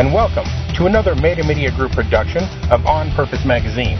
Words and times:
and 0.00 0.14
welcome 0.14 0.46
to 0.74 0.86
another 0.86 1.14
Meta 1.14 1.44
Media 1.44 1.70
Group 1.76 1.92
production 1.92 2.42
of 2.72 2.86
On 2.86 3.10
Purpose 3.10 3.44
Magazine, 3.44 3.98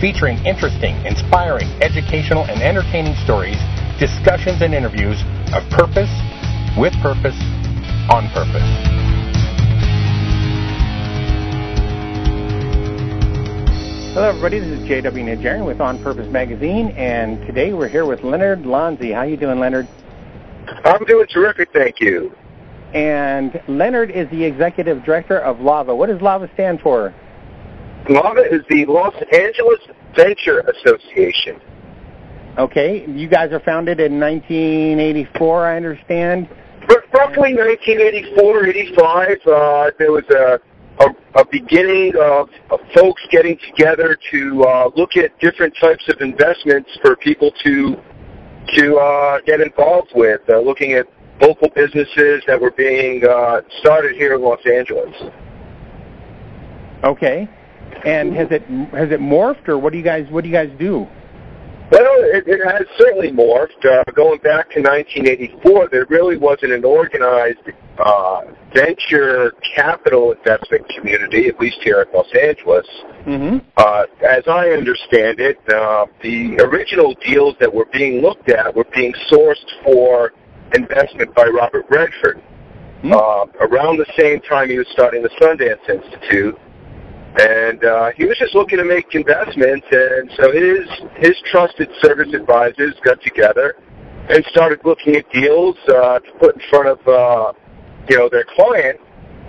featuring 0.00 0.38
interesting, 0.46 0.94
inspiring, 1.04 1.66
educational, 1.82 2.44
and 2.44 2.62
entertaining 2.62 3.16
stories, 3.24 3.58
discussions, 3.98 4.62
and 4.62 4.72
interviews 4.72 5.20
of 5.52 5.68
purpose, 5.70 6.08
with 6.78 6.94
purpose, 7.02 7.34
on 8.14 8.30
purpose. 8.30 8.62
Hello, 14.14 14.28
everybody. 14.28 14.60
This 14.60 14.78
is 14.78 14.86
J.W. 14.86 15.24
Najarian 15.24 15.66
with 15.66 15.80
On 15.80 16.00
Purpose 16.00 16.30
Magazine, 16.30 16.90
and 16.90 17.44
today 17.44 17.72
we're 17.72 17.88
here 17.88 18.06
with 18.06 18.22
Leonard 18.22 18.60
Lanzi. 18.60 19.12
How 19.12 19.24
you 19.24 19.36
doing, 19.36 19.58
Leonard? 19.58 19.88
I'm 20.84 21.04
doing 21.06 21.26
terrific, 21.26 21.72
thank 21.72 21.98
you. 21.98 22.32
And 22.94 23.60
Leonard 23.66 24.12
is 24.12 24.30
the 24.30 24.44
executive 24.44 25.04
director 25.04 25.40
of 25.40 25.58
LAVA. 25.58 25.94
What 25.94 26.08
does 26.08 26.20
LAVA 26.20 26.48
stand 26.54 26.80
for? 26.80 27.12
LAVA 28.08 28.54
is 28.54 28.60
the 28.70 28.86
Los 28.86 29.14
Angeles 29.32 29.80
Venture 30.14 30.60
Association. 30.60 31.60
Okay, 32.56 33.04
you 33.08 33.28
guys 33.28 33.50
are 33.50 33.60
founded 33.60 33.98
in 33.98 34.20
1984, 34.20 35.66
I 35.66 35.76
understand. 35.76 36.48
Roughly 37.12 37.54
1984, 37.54 38.66
85. 38.66 39.28
Uh, 39.46 39.90
there 39.98 40.12
was 40.12 40.24
a, 40.30 40.60
a, 41.00 41.40
a 41.40 41.44
beginning 41.50 42.12
of, 42.20 42.48
of 42.70 42.78
folks 42.94 43.22
getting 43.30 43.58
together 43.70 44.16
to 44.30 44.64
uh, 44.64 44.90
look 44.94 45.16
at 45.16 45.36
different 45.40 45.74
types 45.80 46.04
of 46.08 46.20
investments 46.20 46.90
for 47.02 47.16
people 47.16 47.50
to 47.64 47.96
to 48.76 48.96
uh, 48.96 49.40
get 49.44 49.60
involved 49.60 50.10
with, 50.14 50.40
uh, 50.48 50.58
looking 50.58 50.94
at 50.94 51.06
local 51.40 51.68
businesses 51.74 52.42
that 52.46 52.60
were 52.60 52.70
being 52.70 53.24
uh, 53.24 53.60
started 53.80 54.16
here 54.16 54.34
in 54.34 54.42
Los 54.42 54.64
Angeles. 54.66 55.14
Okay, 57.04 57.48
and 58.04 58.34
has 58.34 58.48
it 58.50 58.62
has 58.92 59.10
it 59.10 59.20
morphed, 59.20 59.68
or 59.68 59.78
what 59.78 59.92
do 59.92 59.98
you 59.98 60.04
guys 60.04 60.26
what 60.30 60.42
do 60.42 60.48
you 60.48 60.54
guys 60.54 60.70
do? 60.78 61.06
Well, 61.90 62.16
it, 62.18 62.44
it 62.46 62.64
has 62.66 62.86
certainly 62.98 63.30
morphed. 63.30 63.84
Uh, 63.84 64.02
going 64.14 64.38
back 64.40 64.70
to 64.70 64.80
1984, 64.80 65.90
there 65.90 66.06
really 66.08 66.38
wasn't 66.38 66.72
an 66.72 66.84
organized 66.84 67.58
uh, 67.98 68.40
venture 68.74 69.52
capital 69.76 70.32
investment 70.32 70.88
community, 70.88 71.46
at 71.46 71.60
least 71.60 71.78
here 71.82 72.00
in 72.00 72.08
Los 72.12 72.26
Angeles. 72.34 72.86
Mm-hmm. 73.26 73.58
Uh, 73.76 74.04
as 74.26 74.42
I 74.48 74.70
understand 74.70 75.40
it, 75.40 75.58
uh, 75.68 76.06
the 76.22 76.58
original 76.62 77.14
deals 77.24 77.54
that 77.60 77.72
were 77.72 77.86
being 77.92 78.22
looked 78.22 78.48
at 78.48 78.74
were 78.74 78.86
being 78.94 79.12
sourced 79.30 79.84
for 79.84 80.32
investment 80.74 81.34
by 81.34 81.44
Robert 81.46 81.86
Redford. 81.90 82.42
Hmm. 83.02 83.12
Uh, 83.12 83.44
around 83.60 83.98
the 83.98 84.10
same 84.18 84.40
time 84.40 84.70
he 84.70 84.78
was 84.78 84.86
starting 84.92 85.22
the 85.22 85.28
Sundance 85.40 85.88
Institute, 85.88 86.58
and 87.38 87.84
uh, 87.84 88.10
he 88.16 88.24
was 88.24 88.38
just 88.38 88.54
looking 88.54 88.78
to 88.78 88.84
make 88.84 89.14
investments, 89.14 89.86
and 89.90 90.30
so 90.36 90.50
his 90.52 90.88
his 91.16 91.36
trusted 91.50 91.90
service 92.00 92.32
advisors 92.32 92.94
got 93.04 93.20
together 93.20 93.76
and 94.30 94.42
started 94.46 94.80
looking 94.84 95.16
at 95.16 95.30
deals 95.30 95.76
uh, 95.88 96.18
to 96.20 96.32
put 96.40 96.54
in 96.54 96.62
front 96.70 96.88
of 96.88 96.98
uh, 97.06 97.52
you 98.08 98.16
know 98.16 98.28
their 98.30 98.46
client, 98.56 98.98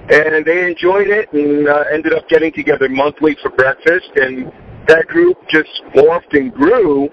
and 0.10 0.46
they 0.46 0.68
enjoyed 0.68 1.08
it 1.08 1.32
and 1.32 1.68
uh, 1.70 1.84
ended 1.94 2.14
up 2.14 2.28
getting 2.28 2.52
together 2.52 2.90
monthly 2.90 3.38
for 3.42 3.52
breakfast, 3.52 4.10
and 4.16 4.52
that 4.88 5.08
group 5.08 5.38
just 5.48 5.82
morphed 5.96 6.34
and 6.34 6.54
grew 6.54 7.10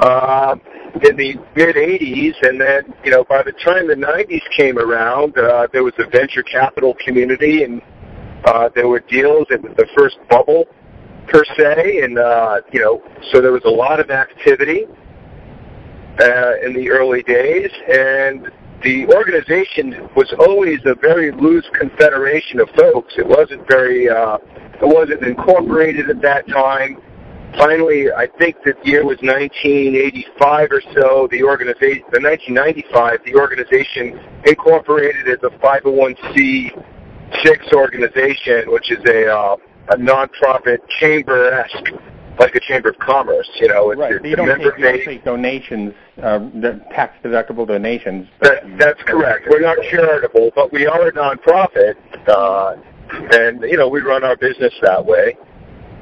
uh, 0.00 0.54
in 1.02 1.16
the 1.16 1.34
mid 1.54 1.76
80s, 1.76 2.34
and 2.42 2.60
then 2.60 2.94
you 3.04 3.10
know 3.10 3.24
by 3.24 3.42
the 3.42 3.52
time 3.52 3.86
the 3.88 3.94
90s 3.94 4.42
came 4.56 4.78
around, 4.78 5.36
uh, 5.38 5.66
there 5.72 5.84
was 5.84 5.94
a 5.98 6.06
venture 6.06 6.42
capital 6.42 6.94
community 7.04 7.64
and 7.64 7.82
uh, 8.44 8.68
there 8.74 8.88
were 8.88 9.00
deals. 9.00 9.46
It 9.50 9.62
was 9.62 9.72
the 9.76 9.86
first 9.96 10.16
bubble 10.28 10.64
per 11.28 11.44
se, 11.56 12.00
and 12.02 12.18
uh, 12.18 12.60
you 12.72 12.80
know, 12.80 13.02
so 13.30 13.40
there 13.40 13.52
was 13.52 13.64
a 13.64 13.70
lot 13.70 14.00
of 14.00 14.10
activity 14.10 14.86
uh, 16.20 16.52
in 16.64 16.74
the 16.74 16.90
early 16.90 17.22
days, 17.22 17.70
and 17.88 18.50
the 18.82 19.06
organization 19.14 20.08
was 20.14 20.32
always 20.38 20.78
a 20.84 20.94
very 20.94 21.32
loose 21.32 21.68
confederation 21.78 22.60
of 22.60 22.68
folks. 22.70 23.14
It 23.16 23.26
wasn't 23.26 23.66
very, 23.68 24.08
uh, 24.08 24.38
it 24.80 24.86
wasn't 24.86 25.22
incorporated 25.22 26.08
at 26.10 26.22
that 26.22 26.46
time. 26.48 27.00
Finally, 27.56 28.12
I 28.12 28.26
think 28.38 28.56
the 28.64 28.74
year 28.84 29.04
was 29.04 29.18
1985 29.22 30.68
or 30.70 30.82
so. 30.94 31.28
The 31.30 31.42
organization, 31.42 32.04
the 32.12 32.20
1995, 32.20 33.20
the 33.24 33.34
organization 33.34 34.20
incorporated 34.44 35.28
as 35.28 35.38
a 35.42 35.50
501c 35.58 36.70
six 37.44 37.66
organization, 37.72 38.70
which 38.70 38.90
is 38.90 38.98
a 39.06 39.26
uh, 39.26 39.56
a 39.90 39.96
nonprofit 39.96 40.78
chamber-esque, 41.00 41.92
like 42.38 42.54
a 42.54 42.60
chamber 42.60 42.90
of 42.90 42.98
commerce. 42.98 43.48
You 43.60 43.68
know, 43.68 43.90
it's, 43.90 43.98
Right. 43.98 44.12
it's 44.12 44.24
you 44.24 44.36
don't 44.36 44.48
take, 44.48 44.78
you 44.78 44.84
don't 44.84 45.04
take 45.04 45.24
donations, 45.24 45.94
uh, 46.22 46.38
the 46.38 46.80
tax 46.90 47.16
deductible 47.24 47.66
donations. 47.66 48.28
That, 48.42 48.62
that's 48.78 49.02
correct. 49.04 49.46
We're 49.50 49.60
not 49.60 49.78
charitable, 49.90 50.50
but 50.54 50.72
we 50.72 50.86
are 50.86 51.08
a 51.08 51.12
nonprofit, 51.12 51.94
uh, 52.28 52.76
and 53.32 53.62
you 53.62 53.76
know 53.78 53.88
we 53.88 54.00
run 54.00 54.24
our 54.24 54.36
business 54.36 54.74
that 54.82 55.04
way. 55.04 55.36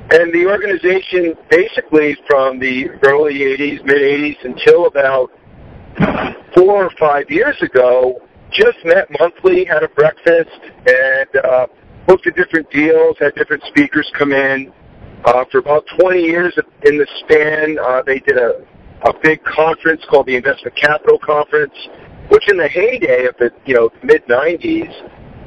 And 0.09 0.33
the 0.33 0.47
organization, 0.47 1.35
basically 1.51 2.17
from 2.29 2.59
the 2.61 2.89
early 3.03 3.41
'80s, 3.41 3.85
mid 3.85 3.97
'80s 3.97 4.45
until 4.45 4.87
about 4.87 5.31
four 6.55 6.85
or 6.85 6.91
five 6.99 7.29
years 7.29 7.57
ago, 7.61 8.21
just 8.53 8.79
met 8.85 9.09
monthly, 9.19 9.65
had 9.65 9.83
a 9.83 9.89
breakfast, 9.89 10.51
and 10.87 11.45
uh, 11.45 11.67
looked 12.09 12.27
at 12.27 12.37
different 12.37 12.71
deals, 12.71 13.17
had 13.19 13.35
different 13.35 13.63
speakers 13.65 14.11
come 14.17 14.33
in. 14.33 14.73
Uh, 15.25 15.45
for 15.51 15.59
about 15.59 15.85
20 15.99 16.21
years 16.21 16.57
in 16.85 16.99
the 16.99 17.07
span, 17.21 17.77
uh, 17.85 18.01
they 18.07 18.21
did 18.21 18.37
a, 18.37 18.65
a 19.09 19.13
big 19.23 19.43
conference 19.45 20.03
called 20.09 20.27
the 20.27 20.37
Investment 20.37 20.77
Capital 20.77 21.19
Conference, 21.19 21.75
which 22.29 22.49
in 22.49 22.57
the 22.57 22.69
heyday 22.69 23.27
of 23.27 23.35
the 23.39 23.51
you 23.65 23.75
know 23.75 23.91
mid 24.05 24.25
90s, 24.27 24.93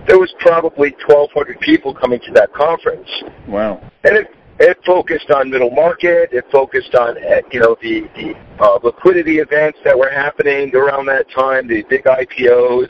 there 0.07 0.19
was 0.19 0.33
probably 0.39 0.93
1,200 1.07 1.59
people 1.61 1.93
coming 1.93 2.19
to 2.25 2.31
that 2.33 2.51
conference, 2.53 3.07
Wow. 3.47 3.79
and 4.03 4.17
it 4.17 4.27
it 4.59 4.77
focused 4.85 5.31
on 5.31 5.49
middle 5.49 5.71
market. 5.71 6.29
It 6.33 6.45
focused 6.51 6.93
on 6.95 7.17
uh, 7.17 7.41
you 7.51 7.61
know 7.61 7.77
the 7.81 8.01
the 8.15 8.35
uh, 8.63 8.79
liquidity 8.83 9.39
events 9.39 9.79
that 9.85 9.97
were 9.97 10.09
happening 10.09 10.75
around 10.75 11.05
that 11.07 11.29
time, 11.31 11.67
the 11.67 11.83
big 11.89 12.03
IPOs, 12.03 12.89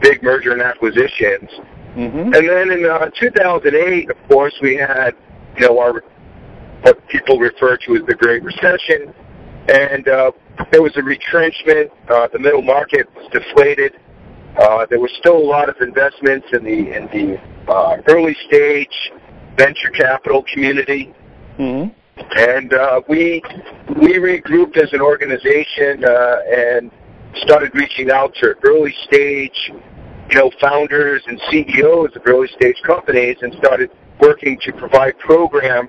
big 0.00 0.22
merger 0.22 0.52
and 0.52 0.62
acquisitions. 0.62 1.48
Mm-hmm. 1.96 2.34
And 2.34 2.48
then 2.48 2.70
in 2.70 2.86
uh, 2.88 3.10
2008, 3.18 4.10
of 4.10 4.16
course, 4.28 4.54
we 4.62 4.76
had, 4.76 5.12
you 5.56 5.66
know, 5.66 5.78
our 5.78 6.02
what 6.82 7.06
people 7.08 7.38
refer 7.38 7.76
to 7.76 7.96
as 7.96 8.02
the 8.06 8.14
Great 8.14 8.42
Recession, 8.42 9.12
and 9.68 10.08
uh, 10.08 10.32
there 10.72 10.82
was 10.82 10.96
a 10.96 11.02
retrenchment. 11.02 11.90
Uh, 12.08 12.26
the 12.32 12.38
middle 12.38 12.62
market 12.62 13.06
was 13.14 13.28
deflated. 13.32 13.92
Uh, 14.58 14.86
there 14.88 14.98
was 14.98 15.10
still 15.18 15.36
a 15.36 15.46
lot 15.46 15.68
of 15.68 15.76
investments 15.80 16.46
in 16.52 16.64
the 16.64 16.96
in 16.96 17.06
the 17.12 17.40
uh, 17.70 17.98
early 18.08 18.34
stage 18.46 19.12
venture 19.56 19.90
capital 19.90 20.44
community, 20.52 21.14
Mm-hmm. 21.60 21.90
and 22.38 22.72
uh, 22.72 23.02
we 23.06 23.42
we 24.00 24.14
regrouped 24.14 24.78
as 24.78 24.90
an 24.94 25.02
organization 25.02 26.02
uh, 26.02 26.36
and 26.50 26.90
started 27.42 27.70
reaching 27.74 28.10
out 28.10 28.34
to 28.36 28.54
early 28.64 28.94
stage, 29.04 29.70
you 30.30 30.38
know, 30.38 30.50
founders 30.58 31.22
and 31.26 31.38
CEOs 31.50 32.16
of 32.16 32.22
early 32.24 32.48
stage 32.48 32.76
companies, 32.86 33.36
and 33.42 33.52
started 33.54 33.90
working 34.20 34.58
to 34.62 34.72
provide 34.72 35.18
program 35.18 35.86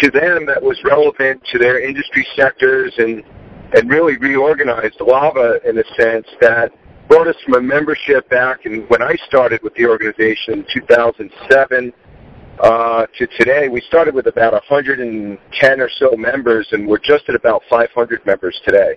to 0.00 0.10
them 0.10 0.46
that 0.46 0.62
was 0.62 0.82
relevant 0.82 1.42
to 1.52 1.58
their 1.58 1.78
industry 1.86 2.26
sectors 2.34 2.94
and 2.96 3.22
and 3.74 3.90
really 3.90 4.16
reorganized 4.16 4.98
Lava 5.00 5.60
in 5.68 5.76
a 5.76 5.84
sense 6.00 6.26
that 6.40 6.72
brought 7.08 7.28
us 7.28 7.36
from 7.44 7.54
a 7.54 7.60
membership 7.60 8.28
back 8.30 8.64
in 8.64 8.82
when 8.88 9.02
I 9.02 9.14
started 9.26 9.62
with 9.62 9.74
the 9.74 9.84
organization 9.86 10.54
in 10.54 10.66
2007 10.72 11.92
uh, 12.60 13.06
to 13.18 13.26
today. 13.38 13.68
We 13.68 13.80
started 13.82 14.14
with 14.14 14.26
about 14.26 14.52
110 14.52 15.80
or 15.80 15.90
so 15.98 16.16
members, 16.16 16.68
and 16.72 16.86
we're 16.86 16.98
just 16.98 17.28
at 17.28 17.34
about 17.34 17.62
500 17.68 18.24
members 18.26 18.60
today. 18.64 18.96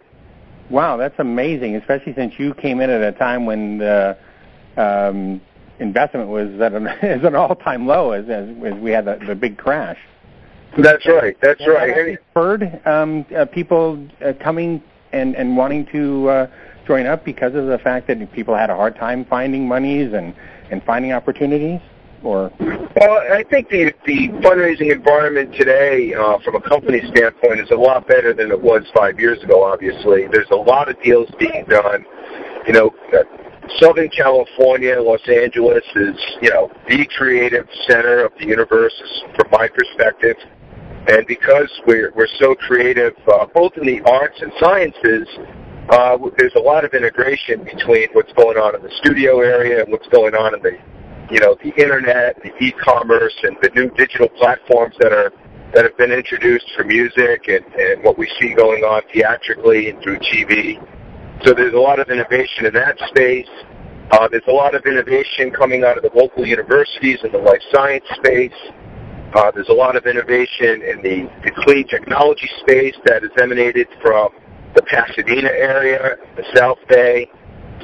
Wow, 0.70 0.98
that's 0.98 1.18
amazing, 1.18 1.76
especially 1.76 2.14
since 2.14 2.34
you 2.38 2.54
came 2.54 2.80
in 2.80 2.90
at 2.90 3.02
a 3.02 3.18
time 3.18 3.46
when 3.46 3.80
the 3.80 4.18
um, 4.78 5.42
investment 5.80 6.30
was 6.30 6.50
at 6.62 6.74
an, 6.74 6.88
is 7.02 7.24
an 7.24 7.36
all-time 7.36 7.88
low 7.88 8.12
as, 8.12 8.30
as, 8.30 8.48
as 8.66 8.74
we 8.80 8.92
had 8.92 9.06
the, 9.06 9.20
the 9.28 9.36
big 9.36 9.58
crash. 9.58 9.98
That's 10.78 11.06
right. 11.08 11.36
That's 11.42 11.60
that 11.60 11.68
right. 11.68 11.90
actually 11.90 12.18
spurred 12.30 12.82
um, 12.86 13.26
uh, 13.36 13.46
people 13.46 14.08
uh, 14.24 14.34
coming 14.42 14.84
and, 15.12 15.36
and 15.36 15.58
wanting 15.58 15.88
to 15.88 16.30
uh, 16.30 16.48
join 16.86 17.08
up 17.08 17.26
because 17.26 17.56
of 17.56 17.66
the 17.66 17.80
fact 17.80 18.08
that 18.08 18.32
people 18.34 18.56
had 18.56 18.70
a 18.70 18.76
hard 18.76 18.96
time 18.96 19.26
finding 19.26 19.68
monies 19.68 20.14
and, 20.14 20.36
and 20.72 20.84
finding 20.84 21.12
opportunities? 21.12 21.80
Or 22.24 22.52
Well, 22.60 23.22
I 23.32 23.44
think 23.50 23.70
the 23.70 23.94
the 24.06 24.30
fundraising 24.44 24.92
environment 24.92 25.56
today, 25.56 26.14
uh, 26.14 26.38
from 26.40 26.56
a 26.56 26.62
company 26.62 27.02
standpoint, 27.14 27.60
is 27.62 27.72
a 27.72 27.76
lot 27.76 28.08
better 28.08 28.34
than 28.34 28.52
it 28.52 28.62
was 28.62 28.84
five 28.94 29.20
years 29.20 29.42
ago. 29.44 29.64
Obviously, 29.64 30.28
there's 30.32 30.50
a 30.52 30.56
lot 30.56 30.90
of 30.90 31.02
deals 31.02 31.30
being 31.40 31.66
done. 31.70 32.06
You 32.68 32.74
know, 32.74 32.92
uh, 33.14 33.24
Southern 33.78 34.10
California, 34.10 35.00
Los 35.00 35.22
Angeles 35.30 35.84
is, 35.96 36.16
you 36.42 36.50
know, 36.50 36.72
the 36.88 37.08
creative 37.18 37.68
center 37.88 38.26
of 38.26 38.32
the 38.40 38.46
universe 38.46 38.94
from 39.36 39.50
my 39.52 39.68
perspective. 39.68 40.36
And 41.08 41.26
because 41.28 41.70
we're, 41.88 42.12
we're 42.16 42.28
so 42.40 42.56
creative, 42.56 43.14
uh, 43.32 43.46
both 43.54 43.74
in 43.78 43.86
the 43.86 44.02
arts 44.02 44.42
and 44.42 44.52
sciences, 44.60 45.28
uh, 45.90 46.18
there's 46.38 46.54
a 46.56 46.60
lot 46.60 46.84
of 46.86 46.94
integration 46.94 47.64
between 47.64 48.10
what's 48.14 48.34
going 48.34 48.58
on 48.58 48.76
in 48.76 48.82
the 48.82 48.92
studio 48.98 49.40
area 49.40 49.84
and 49.84 49.92
what's 49.92 50.08
going 50.10 50.36
on 50.36 50.54
in 50.54 50.62
the, 50.62 50.78
you 51.30 51.40
know, 51.40 51.56
the 51.64 51.74
internet, 51.82 52.42
the 52.44 52.52
e-commerce, 52.64 53.36
and 53.44 53.58
the 53.62 53.70
new 53.76 53.90
digital 53.92 54.30
platforms 54.30 54.96
that 55.00 55.14
are 55.14 55.32
that 55.74 55.84
have 55.84 55.96
been 55.98 56.12
introduced 56.12 56.66
for 56.76 56.84
music 56.84 57.48
and, 57.48 57.64
and 57.76 58.04
what 58.04 58.18
we 58.18 58.28
see 58.40 58.56
going 58.56 58.84
on 58.84 59.04
theatrically 59.14 59.90
and 59.90 60.02
through 60.02 60.18
TV. 60.18 60.82
So 61.44 61.54
there's 61.54 61.76
a 61.76 61.80
lot 61.80 62.00
of 62.00 62.10
innovation 62.10 62.66
in 62.66 62.74
that 62.74 62.98
space. 63.10 63.48
Uh, 64.12 64.28
there's 64.28 64.48
a 64.48 64.52
lot 64.52 64.74
of 64.74 64.84
innovation 64.86 65.52
coming 65.52 65.84
out 65.84 65.96
of 65.96 66.04
the 66.04 66.10
local 66.18 66.46
universities 66.46 67.20
in 67.24 67.32
the 67.32 67.38
life 67.38 67.62
science 67.72 68.04
space. 68.16 68.52
Uh, 69.36 69.52
there's 69.54 69.70
a 69.70 69.74
lot 69.74 69.96
of 69.96 70.08
innovation 70.08 70.82
in 70.82 71.04
the, 71.04 71.30
the 71.44 71.52
clean 71.64 71.88
technology 71.88 72.50
space 72.62 72.96
that 73.06 73.22
has 73.22 73.32
emanated 73.40 73.88
from 74.02 74.30
the 74.74 74.82
Pasadena 74.82 75.50
area, 75.50 76.16
the 76.36 76.44
South 76.56 76.80
Bay. 76.90 77.30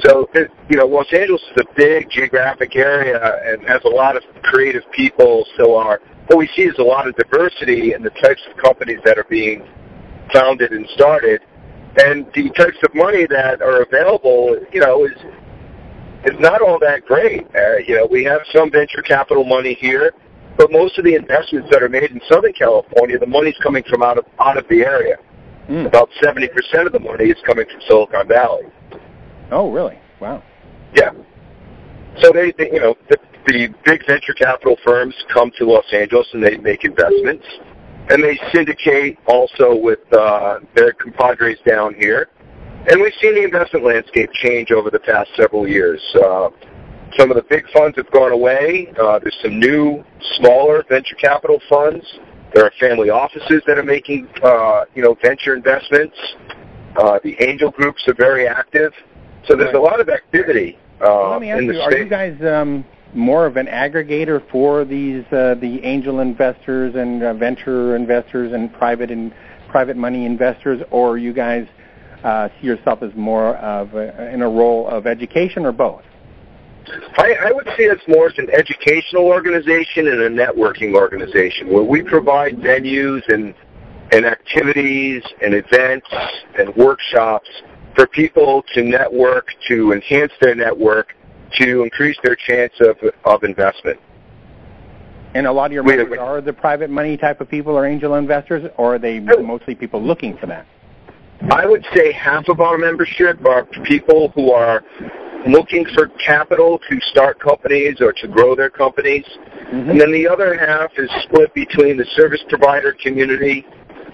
So, 0.04 0.28
you 0.68 0.76
know, 0.76 0.86
Los 0.86 1.06
Angeles 1.12 1.42
is 1.42 1.62
a 1.62 1.74
big 1.74 2.10
geographic 2.10 2.76
area 2.76 3.40
and 3.46 3.66
has 3.66 3.80
a 3.84 3.88
lot 3.88 4.16
of 4.16 4.22
creative 4.42 4.82
people. 4.92 5.46
So 5.56 5.76
our 5.76 6.00
what 6.26 6.38
we 6.38 6.48
see 6.56 6.62
is 6.62 6.76
a 6.78 6.82
lot 6.82 7.06
of 7.06 7.14
diversity 7.16 7.94
in 7.94 8.02
the 8.02 8.10
types 8.10 8.42
of 8.50 8.56
companies 8.62 8.98
that 9.04 9.16
are 9.16 9.26
being 9.30 9.66
founded 10.32 10.72
and 10.72 10.86
started, 10.88 11.40
and 11.98 12.26
the 12.34 12.50
types 12.50 12.76
of 12.82 12.94
money 12.94 13.26
that 13.26 13.62
are 13.62 13.82
available, 13.82 14.56
you 14.72 14.80
know, 14.80 15.04
is 15.04 15.16
is 16.24 16.38
not 16.40 16.60
all 16.60 16.78
that 16.80 17.06
great. 17.06 17.46
Uh, 17.54 17.76
you 17.86 17.94
know, 17.94 18.06
we 18.10 18.24
have 18.24 18.40
some 18.52 18.70
venture 18.70 19.02
capital 19.02 19.44
money 19.44 19.74
here, 19.74 20.12
but 20.58 20.72
most 20.72 20.98
of 20.98 21.04
the 21.04 21.14
investments 21.14 21.68
that 21.70 21.82
are 21.82 21.88
made 21.88 22.10
in 22.10 22.20
Southern 22.28 22.52
California, 22.52 23.18
the 23.18 23.26
money's 23.26 23.56
coming 23.62 23.84
from 23.88 24.02
out 24.02 24.18
of 24.18 24.26
out 24.40 24.58
of 24.58 24.66
the 24.68 24.80
area. 24.80 25.16
Mm. 25.70 25.86
About 25.86 26.10
seventy 26.22 26.48
percent 26.48 26.86
of 26.86 26.92
the 26.92 27.00
money 27.00 27.26
is 27.26 27.38
coming 27.46 27.66
from 27.70 27.80
Silicon 27.88 28.28
Valley. 28.28 28.66
Oh, 29.50 29.70
really? 29.70 29.98
Wow. 30.20 30.42
Yeah. 30.94 31.12
So 32.20 32.30
they, 32.32 32.52
they 32.52 32.72
you 32.72 32.80
know, 32.80 32.96
the, 33.08 33.18
the 33.46 33.68
big 33.84 34.06
venture 34.06 34.34
capital 34.34 34.76
firms 34.84 35.14
come 35.32 35.50
to 35.58 35.66
Los 35.66 35.84
Angeles 35.92 36.26
and 36.32 36.42
they 36.42 36.56
make 36.56 36.84
investments, 36.84 37.46
and 38.10 38.22
they 38.22 38.38
syndicate 38.52 39.18
also 39.26 39.76
with 39.76 40.00
uh, 40.12 40.60
their 40.74 40.92
compadres 40.92 41.58
down 41.66 41.94
here. 41.94 42.28
And 42.88 43.00
we've 43.00 43.12
seen 43.20 43.34
the 43.34 43.44
investment 43.44 43.84
landscape 43.84 44.30
change 44.32 44.70
over 44.70 44.90
the 44.90 45.00
past 45.00 45.30
several 45.36 45.68
years. 45.68 46.00
Uh, 46.14 46.50
some 47.18 47.30
of 47.30 47.36
the 47.36 47.44
big 47.48 47.68
funds 47.72 47.96
have 47.96 48.10
gone 48.10 48.32
away. 48.32 48.92
Uh, 49.00 49.18
there's 49.18 49.36
some 49.42 49.58
new, 49.58 50.04
smaller 50.36 50.84
venture 50.88 51.16
capital 51.16 51.60
funds. 51.68 52.04
There 52.54 52.64
are 52.64 52.72
family 52.78 53.10
offices 53.10 53.62
that 53.66 53.78
are 53.78 53.82
making, 53.82 54.28
uh, 54.42 54.84
you 54.94 55.02
know, 55.02 55.16
venture 55.22 55.54
investments. 55.54 56.16
Uh, 56.96 57.18
the 57.22 57.36
angel 57.42 57.70
groups 57.70 58.06
are 58.06 58.14
very 58.14 58.46
active. 58.46 58.92
So 59.46 59.56
there's 59.56 59.74
a 59.74 59.78
lot 59.78 60.00
of 60.00 60.08
activity 60.08 60.78
uh, 61.00 61.30
Let 61.30 61.40
me 61.40 61.50
ask 61.50 61.60
in 61.60 61.68
the 61.68 61.74
you: 61.74 61.80
space. 61.80 61.94
Are 61.94 61.98
you 61.98 62.08
guys 62.08 62.36
um, 62.42 62.84
more 63.14 63.46
of 63.46 63.56
an 63.56 63.66
aggregator 63.66 64.42
for 64.50 64.84
these 64.84 65.24
uh, 65.32 65.54
the 65.60 65.80
angel 65.82 66.20
investors 66.20 66.94
and 66.94 67.22
uh, 67.22 67.34
venture 67.34 67.96
investors 67.96 68.52
and 68.52 68.72
private 68.72 69.10
and 69.10 69.32
private 69.68 69.96
money 69.96 70.24
investors, 70.24 70.80
or 70.90 71.18
you 71.18 71.32
guys 71.32 71.66
uh, 72.24 72.48
see 72.60 72.66
yourself 72.66 73.02
as 73.02 73.10
more 73.14 73.56
of 73.56 73.94
a, 73.94 74.32
in 74.32 74.42
a 74.42 74.48
role 74.48 74.88
of 74.88 75.06
education, 75.06 75.66
or 75.66 75.72
both? 75.72 76.02
I, 77.18 77.34
I 77.46 77.52
would 77.52 77.68
see 77.76 77.90
us 77.90 77.98
more 78.06 78.28
as 78.28 78.38
an 78.38 78.48
educational 78.50 79.24
organization 79.24 80.06
and 80.06 80.20
a 80.20 80.30
networking 80.30 80.94
organization 80.94 81.72
where 81.72 81.82
we 81.82 82.02
provide 82.02 82.56
venues 82.56 83.22
and 83.28 83.54
and 84.12 84.24
activities 84.24 85.22
and 85.42 85.52
events 85.52 86.06
and 86.56 86.74
workshops 86.76 87.48
for 87.96 88.06
people 88.06 88.62
to 88.74 88.82
network, 88.82 89.48
to 89.68 89.92
enhance 89.92 90.32
their 90.40 90.54
network, 90.54 91.14
to 91.58 91.82
increase 91.82 92.16
their 92.22 92.36
chance 92.36 92.72
of, 92.80 92.96
of 93.24 93.42
investment. 93.42 93.98
And 95.34 95.46
a 95.46 95.52
lot 95.52 95.66
of 95.66 95.72
your 95.72 95.82
members 95.82 96.18
are 96.18 96.40
the 96.40 96.52
private 96.52 96.88
money 96.88 97.16
type 97.16 97.40
of 97.40 97.48
people 97.48 97.76
or 97.76 97.86
angel 97.86 98.14
investors, 98.14 98.70
or 98.78 98.94
are 98.94 98.98
they 98.98 99.20
mostly 99.20 99.74
people 99.74 100.02
looking 100.02 100.36
for 100.38 100.46
that? 100.46 100.66
I 101.50 101.66
would 101.66 101.84
say 101.94 102.12
half 102.12 102.48
of 102.48 102.60
our 102.60 102.78
membership 102.78 103.44
are 103.44 103.66
people 103.84 104.30
who 104.34 104.52
are 104.52 104.82
looking 105.46 105.86
for 105.94 106.08
capital 106.24 106.80
to 106.90 107.00
start 107.10 107.38
companies 107.38 108.00
or 108.00 108.12
to 108.12 108.28
grow 108.28 108.56
their 108.56 108.70
companies. 108.70 109.24
Mm-hmm. 109.70 109.90
And 109.90 110.00
then 110.00 110.12
the 110.12 110.26
other 110.26 110.56
half 110.58 110.90
is 110.96 111.10
split 111.24 111.52
between 111.54 111.96
the 111.96 112.06
service 112.16 112.42
provider 112.48 112.96
community, 113.02 113.66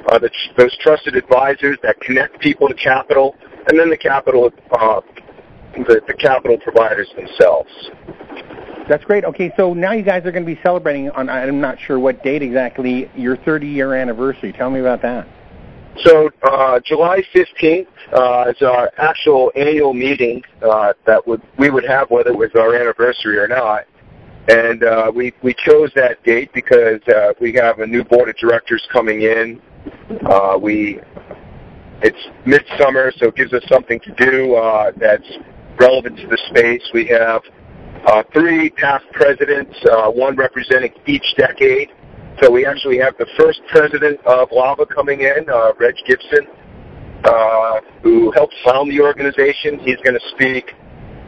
uh, 0.09 0.19
the, 0.19 0.31
those 0.59 0.77
trusted 0.79 1.15
advisors 1.17 1.79
that 1.83 2.01
connect 2.01 2.41
people 2.41 2.69
to 2.69 2.75
capital, 2.75 3.37
and 3.69 3.79
then 3.79 3.91
the 3.91 3.97
capital 3.97 4.51
uh, 4.73 5.01
the, 5.75 6.01
the 6.07 6.15
capital 6.15 6.59
providers 6.59 7.09
themselves. 7.17 7.71
That's 8.89 9.05
great. 9.05 9.25
Okay, 9.25 9.53
so 9.57 9.75
now 9.75 9.93
you 9.93 10.03
guys 10.03 10.27
are 10.27 10.33
going 10.33 10.45
to 10.45 10.55
be 10.55 10.61
celebrating 10.63 11.11
on 11.11 11.29
I'm 11.31 11.61
not 11.61 11.79
sure 11.81 11.99
what 11.99 12.23
date 12.23 12.43
exactly 12.43 13.11
your 13.17 13.37
30 13.37 13.67
year 13.67 13.95
anniversary. 13.95 14.53
Tell 14.53 14.71
me 14.71 14.81
about 14.81 15.03
that. 15.03 15.27
So 16.05 16.31
uh, 16.43 16.81
July 16.85 17.23
15th 17.35 17.87
uh, 18.13 18.51
is 18.51 18.63
our 18.63 18.91
actual 18.97 19.53
annual 19.55 19.93
meeting 19.93 20.43
uh, 20.63 20.95
that 21.07 21.27
would 21.27 21.43
we 21.59 21.71
would 21.71 21.85
have 21.85 22.11
whether 22.11 22.31
it 22.31 22.37
was 22.37 22.51
our 22.55 22.75
anniversary 22.75 23.39
or 23.39 23.47
not. 23.47 23.85
And 24.49 24.83
uh, 24.83 25.13
we 25.15 25.33
we 25.43 25.55
chose 25.55 25.93
that 25.95 26.23
date 26.25 26.51
because 26.53 27.01
uh, 27.09 27.35
we 27.41 27.53
have 27.55 27.79
a 27.79 27.87
new 27.87 28.05
board 28.05 28.29
of 28.29 28.37
directors 28.37 28.83
coming 28.93 29.23
in. 29.23 29.61
Uh, 30.27 30.59
we 30.61 31.01
it's 32.03 32.19
midsummer, 32.47 33.13
so 33.17 33.29
it 33.29 33.37
gives 33.37 33.53
us 33.53 33.63
something 33.69 34.01
to 34.01 34.13
do 34.15 34.55
uh, 34.57 34.93
that's 34.97 35.29
relevant 35.79 36.17
to 36.19 36.27
the 36.27 36.39
space. 36.51 36.83
We 36.93 37.07
have 37.09 37.43
uh, 38.07 38.23
three 38.33 38.71
past 38.71 39.05
presidents, 39.13 39.75
uh, 39.91 40.11
one 40.11 40.37
representing 40.37 40.93
each 41.07 41.25
decade. 41.37 41.91
So 42.43 42.51
we 42.51 42.67
actually 42.67 42.99
have 42.99 43.17
the 43.19 43.27
first 43.39 43.61
president 43.69 44.19
of 44.27 44.49
Lava 44.51 44.87
coming 44.87 45.21
in, 45.21 45.49
uh, 45.49 45.73
Reg 45.79 45.95
Gibson, 46.07 46.47
uh, 47.25 47.81
who 48.03 48.33
helped 48.33 48.55
found 48.65 48.91
the 48.91 49.01
organization. 49.01 49.79
He's 49.79 49.99
going 49.99 50.19
to 50.19 50.29
speak. 50.35 50.73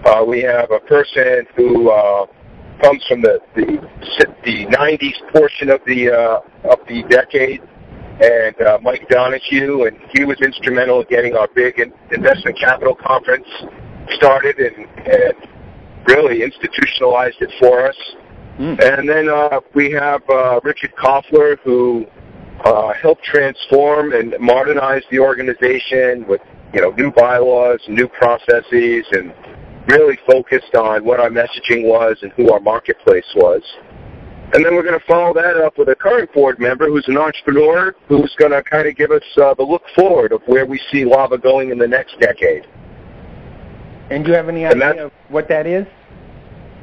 Uh, 0.04 0.24
we 0.26 0.42
have 0.42 0.70
a 0.70 0.80
person 0.80 1.46
who 1.56 1.90
uh, 1.90 2.26
comes 2.82 3.04
from 3.08 3.22
the, 3.22 3.38
the 3.54 3.78
the 4.44 4.66
90s 4.66 5.32
portion 5.32 5.70
of 5.70 5.80
the 5.86 6.10
uh, 6.10 6.70
of 6.70 6.78
the 6.88 7.02
decade, 7.08 7.62
and 8.20 8.60
uh, 8.60 8.78
Mike 8.82 9.08
Donahue, 9.08 9.84
and 9.84 9.98
he 10.14 10.24
was 10.24 10.40
instrumental 10.40 11.00
in 11.00 11.06
getting 11.08 11.34
our 11.34 11.48
big 11.54 11.80
investment 12.12 12.58
capital 12.58 12.94
conference 12.94 13.46
started 14.12 14.58
and, 14.58 14.86
and 15.06 15.34
really 16.06 16.42
institutionalized 16.42 17.36
it 17.40 17.50
for 17.58 17.86
us. 17.86 17.96
Mm. 18.58 18.98
And 18.98 19.08
then 19.08 19.28
uh, 19.28 19.60
we 19.74 19.90
have 19.92 20.22
uh, 20.28 20.60
Richard 20.62 20.94
Koffler, 20.96 21.58
who 21.64 22.06
uh, 22.64 22.92
helped 22.92 23.24
transform 23.24 24.12
and 24.12 24.34
modernize 24.38 25.02
the 25.10 25.18
organization 25.18 26.24
with 26.28 26.40
you 26.72 26.80
know 26.80 26.90
new 26.90 27.10
bylaws, 27.10 27.80
new 27.88 28.06
processes, 28.06 29.04
and 29.12 29.34
really 29.88 30.18
focused 30.26 30.74
on 30.74 31.04
what 31.04 31.20
our 31.20 31.30
messaging 31.30 31.84
was 31.84 32.16
and 32.22 32.32
who 32.32 32.52
our 32.52 32.60
marketplace 32.60 33.26
was. 33.34 33.62
And 34.54 34.64
then 34.64 34.76
we're 34.76 34.84
going 34.84 34.98
to 34.98 35.04
follow 35.04 35.34
that 35.34 35.56
up 35.56 35.78
with 35.78 35.88
a 35.88 35.96
current 35.96 36.32
board 36.32 36.60
member 36.60 36.86
who's 36.86 37.08
an 37.08 37.18
entrepreneur 37.18 37.92
who's 38.06 38.32
going 38.38 38.52
to 38.52 38.62
kind 38.62 38.86
of 38.86 38.94
give 38.94 39.10
us 39.10 39.22
uh, 39.36 39.52
the 39.54 39.64
look 39.64 39.82
forward 39.96 40.30
of 40.30 40.42
where 40.46 40.64
we 40.64 40.80
see 40.92 41.04
lava 41.04 41.36
going 41.38 41.70
in 41.70 41.78
the 41.78 41.88
next 41.88 42.20
decade. 42.20 42.64
And 44.10 44.24
do 44.24 44.30
you 44.30 44.36
have 44.36 44.48
any 44.48 44.64
idea 44.64 45.06
of 45.06 45.12
what 45.28 45.48
that 45.48 45.66
is? 45.66 45.86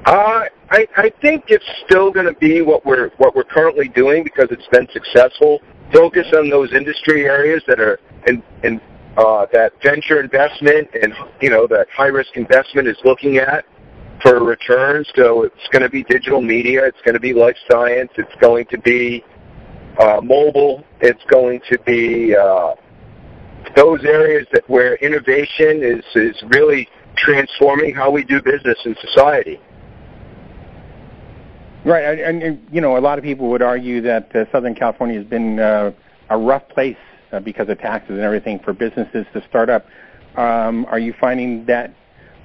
Uh, 0.06 0.44
I, 0.70 0.86
I 0.98 1.12
think 1.22 1.46
it's 1.48 1.66
still 1.86 2.12
going 2.12 2.26
to 2.26 2.34
be 2.34 2.62
what 2.62 2.86
we're 2.86 3.12
what 3.18 3.36
we're 3.36 3.46
currently 3.46 3.88
doing 3.88 4.24
because 4.24 4.48
it's 4.52 4.68
been 4.68 4.88
successful. 4.92 5.62
Focus 5.94 6.28
on 6.34 6.50
those 6.50 6.74
industry 6.74 7.26
areas 7.26 7.64
that 7.68 7.80
are 7.80 8.00
in, 8.28 8.44
in 8.64 8.82
uh, 9.16 9.46
that 9.54 9.74
venture 9.82 10.20
investment 10.20 10.90
and 11.02 11.14
you 11.40 11.50
know 11.50 11.68
that 11.68 11.88
high 11.96 12.08
risk 12.08 12.36
investment 12.36 12.88
is 12.88 12.98
looking 13.06 13.38
at 13.38 13.64
for 14.22 14.44
returns. 14.44 15.08
So 15.16 15.44
it's 15.44 15.68
going 15.72 15.84
to 15.84 15.90
be 15.90 16.04
digital 16.04 16.42
media. 16.42 16.86
It's 16.86 17.02
going 17.04 17.16
to 17.16 17.20
be 17.20 17.34
life 17.34 17.58
science. 17.70 18.12
It's 18.18 18.36
going 18.40 18.66
to 18.68 18.78
be 18.80 19.24
uh, 20.00 20.22
mobile. 20.22 20.84
It's 21.00 21.24
going 21.30 21.62
to 21.70 21.80
be 21.80 22.36
uh, 22.36 22.76
those 23.76 24.04
areas 24.04 24.48
that 24.54 24.70
where 24.70 24.96
innovation 24.96 25.82
is 25.84 26.04
is 26.16 26.42
really 26.50 26.88
transforming 27.16 27.94
how 27.94 28.10
we 28.10 28.24
do 28.24 28.42
business 28.42 28.78
in 28.86 28.96
society. 29.02 29.60
Right, 31.84 32.20
and, 32.20 32.44
and 32.44 32.68
you 32.72 32.80
know, 32.80 32.98
a 32.98 33.00
lot 33.00 33.18
of 33.18 33.24
people 33.24 33.50
would 33.50 33.64
argue 33.64 34.02
that 34.02 34.36
uh, 34.36 34.46
Southern 34.52 34.76
California 34.76 35.18
has 35.18 35.28
been 35.28 35.60
uh, 35.60 35.92
a 36.30 36.38
rough 36.38 36.68
place 36.70 36.98
uh, 37.32 37.40
because 37.40 37.70
of 37.70 37.80
taxes 37.80 38.12
and 38.12 38.22
everything 38.22 38.60
for 38.60 38.72
businesses 38.72 39.26
to 39.34 39.44
start 39.50 39.70
up. 39.70 39.86
Um, 40.36 40.86
are 40.86 41.00
you 41.00 41.14
finding 41.20 41.66
that 41.66 41.94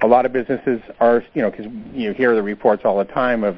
a 0.01 0.07
lot 0.07 0.25
of 0.25 0.33
businesses 0.33 0.81
are, 0.99 1.23
you 1.33 1.41
know, 1.41 1.49
because 1.49 1.67
you 1.93 2.13
hear 2.13 2.35
the 2.35 2.43
reports 2.43 2.83
all 2.85 2.97
the 2.97 3.05
time 3.05 3.43
of, 3.43 3.57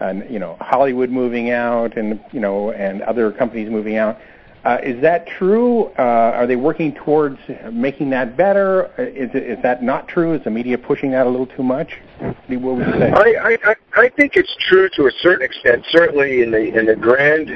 uh, 0.00 0.12
you 0.28 0.38
know, 0.38 0.56
Hollywood 0.60 1.10
moving 1.10 1.50
out 1.50 1.96
and 1.96 2.20
you 2.32 2.40
know 2.40 2.72
and 2.72 3.02
other 3.02 3.32
companies 3.32 3.70
moving 3.70 3.96
out. 3.96 4.18
Uh, 4.64 4.78
is 4.84 5.00
that 5.02 5.26
true? 5.26 5.86
Uh, 5.98 6.32
are 6.36 6.46
they 6.46 6.54
working 6.54 6.94
towards 6.94 7.36
making 7.72 8.10
that 8.10 8.36
better? 8.36 8.92
Is, 8.96 9.30
is 9.34 9.60
that 9.64 9.82
not 9.82 10.06
true? 10.06 10.34
Is 10.34 10.44
the 10.44 10.50
media 10.50 10.78
pushing 10.78 11.10
that 11.10 11.26
a 11.26 11.28
little 11.28 11.48
too 11.48 11.64
much? 11.64 11.98
What 12.46 12.76
would 12.76 12.86
you 12.86 12.92
say? 12.92 13.10
I, 13.10 13.56
I, 13.64 13.74
I 13.94 14.08
think 14.10 14.36
it's 14.36 14.54
true 14.68 14.88
to 14.94 15.06
a 15.06 15.10
certain 15.20 15.44
extent. 15.44 15.84
Certainly, 15.90 16.42
in 16.42 16.52
the 16.52 16.78
in 16.78 16.86
the 16.86 16.94
grand, 16.94 17.48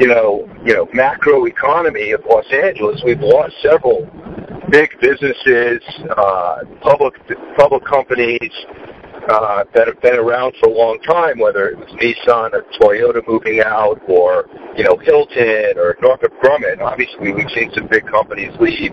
you 0.00 0.06
know, 0.06 0.48
you 0.64 0.72
know, 0.72 0.88
macro 0.94 1.44
economy 1.44 2.12
of 2.12 2.24
Los 2.24 2.50
Angeles, 2.50 3.02
we've 3.04 3.20
lost 3.20 3.54
several 3.60 4.08
big 4.70 4.90
businesses, 5.00 5.82
uh, 6.16 6.58
public 6.80 7.14
public 7.56 7.84
companies, 7.84 8.52
uh, 9.28 9.64
that 9.74 9.86
have 9.86 10.00
been 10.02 10.18
around 10.18 10.54
for 10.60 10.68
a 10.68 10.72
long 10.72 10.98
time, 11.00 11.38
whether 11.38 11.68
it 11.68 11.78
was 11.78 11.88
Nissan 12.00 12.52
or 12.52 12.64
Toyota 12.78 13.26
moving 13.26 13.60
out, 13.60 14.00
or 14.08 14.48
you 14.76 14.84
know 14.84 14.96
Hilton 14.96 15.78
or 15.78 15.96
Northrop 16.00 16.32
Grumman. 16.40 16.80
Obviously, 16.80 17.32
we've 17.32 17.50
seen 17.50 17.70
some 17.74 17.88
big 17.88 18.06
companies 18.06 18.52
leave 18.60 18.92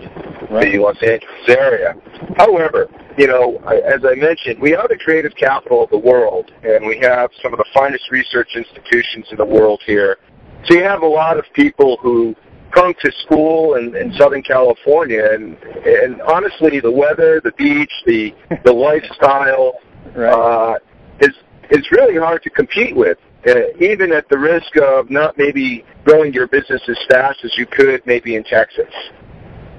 right. 0.50 0.72
the 0.72 0.78
Los 0.78 0.96
Angeles 1.02 1.48
area. 1.48 1.94
However, 2.36 2.88
you 3.16 3.26
know, 3.26 3.58
as 3.66 4.00
I 4.04 4.14
mentioned, 4.16 4.60
we 4.60 4.74
are 4.74 4.88
the 4.88 4.98
creative 4.98 5.34
capital 5.36 5.84
of 5.84 5.90
the 5.90 5.98
world, 5.98 6.50
and 6.62 6.86
we 6.86 6.98
have 7.02 7.30
some 7.42 7.52
of 7.52 7.58
the 7.58 7.66
finest 7.72 8.10
research 8.10 8.56
institutions 8.56 9.26
in 9.30 9.36
the 9.36 9.44
world 9.44 9.80
here. 9.86 10.18
So 10.64 10.74
you 10.74 10.82
have 10.82 11.02
a 11.02 11.06
lot 11.06 11.38
of 11.38 11.44
people 11.52 11.98
who 12.00 12.34
come 12.74 12.94
to 13.02 13.12
school 13.24 13.74
in, 13.76 13.94
in 13.94 14.12
Southern 14.14 14.42
California, 14.42 15.24
and 15.32 15.56
and 15.84 16.20
honestly, 16.22 16.80
the 16.80 16.90
weather, 16.90 17.40
the 17.42 17.52
beach, 17.52 17.92
the 18.06 18.34
the 18.64 18.72
lifestyle, 18.88 19.78
right. 20.14 20.32
uh, 20.32 20.78
is 21.20 21.34
is 21.70 21.86
really 21.92 22.18
hard 22.18 22.42
to 22.42 22.50
compete 22.50 22.94
with, 22.94 23.18
uh, 23.46 23.54
even 23.80 24.12
at 24.12 24.28
the 24.28 24.38
risk 24.38 24.76
of 24.76 25.10
not 25.10 25.36
maybe 25.38 25.84
growing 26.04 26.32
your 26.32 26.46
business 26.46 26.82
as 26.88 26.98
fast 27.08 27.44
as 27.44 27.52
you 27.56 27.66
could 27.66 28.04
maybe 28.06 28.36
in 28.36 28.44
Texas. 28.44 28.92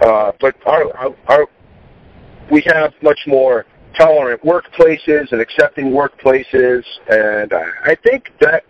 Uh, 0.02 0.32
but 0.42 0.56
our, 0.66 0.96
our, 0.98 1.16
our 1.28 1.48
we 2.52 2.62
have 2.68 2.94
much 3.02 3.20
more 3.28 3.66
tolerant 3.98 4.42
workplaces 4.44 5.32
and 5.32 5.42
accepting 5.42 5.92
workplaces, 5.92 6.84
and 7.10 7.54
I, 7.54 7.66
I 7.84 7.96
think 8.04 8.32
that 8.42 8.66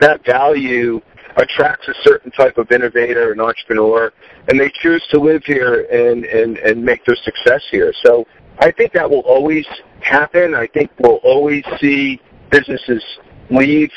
that 0.00 0.24
value 0.24 1.00
attracts 1.36 1.88
a 1.88 1.94
certain 2.02 2.30
type 2.30 2.58
of 2.58 2.70
innovator 2.70 3.32
and 3.32 3.40
entrepreneur, 3.40 4.12
and 4.48 4.60
they 4.60 4.70
choose 4.82 5.02
to 5.10 5.18
live 5.18 5.42
here 5.44 5.86
and, 5.90 6.24
and, 6.24 6.58
and 6.58 6.84
make 6.84 7.04
their 7.04 7.16
success 7.16 7.62
here. 7.70 7.92
So 8.04 8.24
I 8.58 8.70
think 8.70 8.92
that 8.92 9.08
will 9.08 9.20
always 9.20 9.66
happen. 10.00 10.54
I 10.54 10.66
think 10.68 10.90
we'll 10.98 11.20
always 11.24 11.64
see 11.80 12.20
businesses 12.50 13.02
leave 13.50 13.90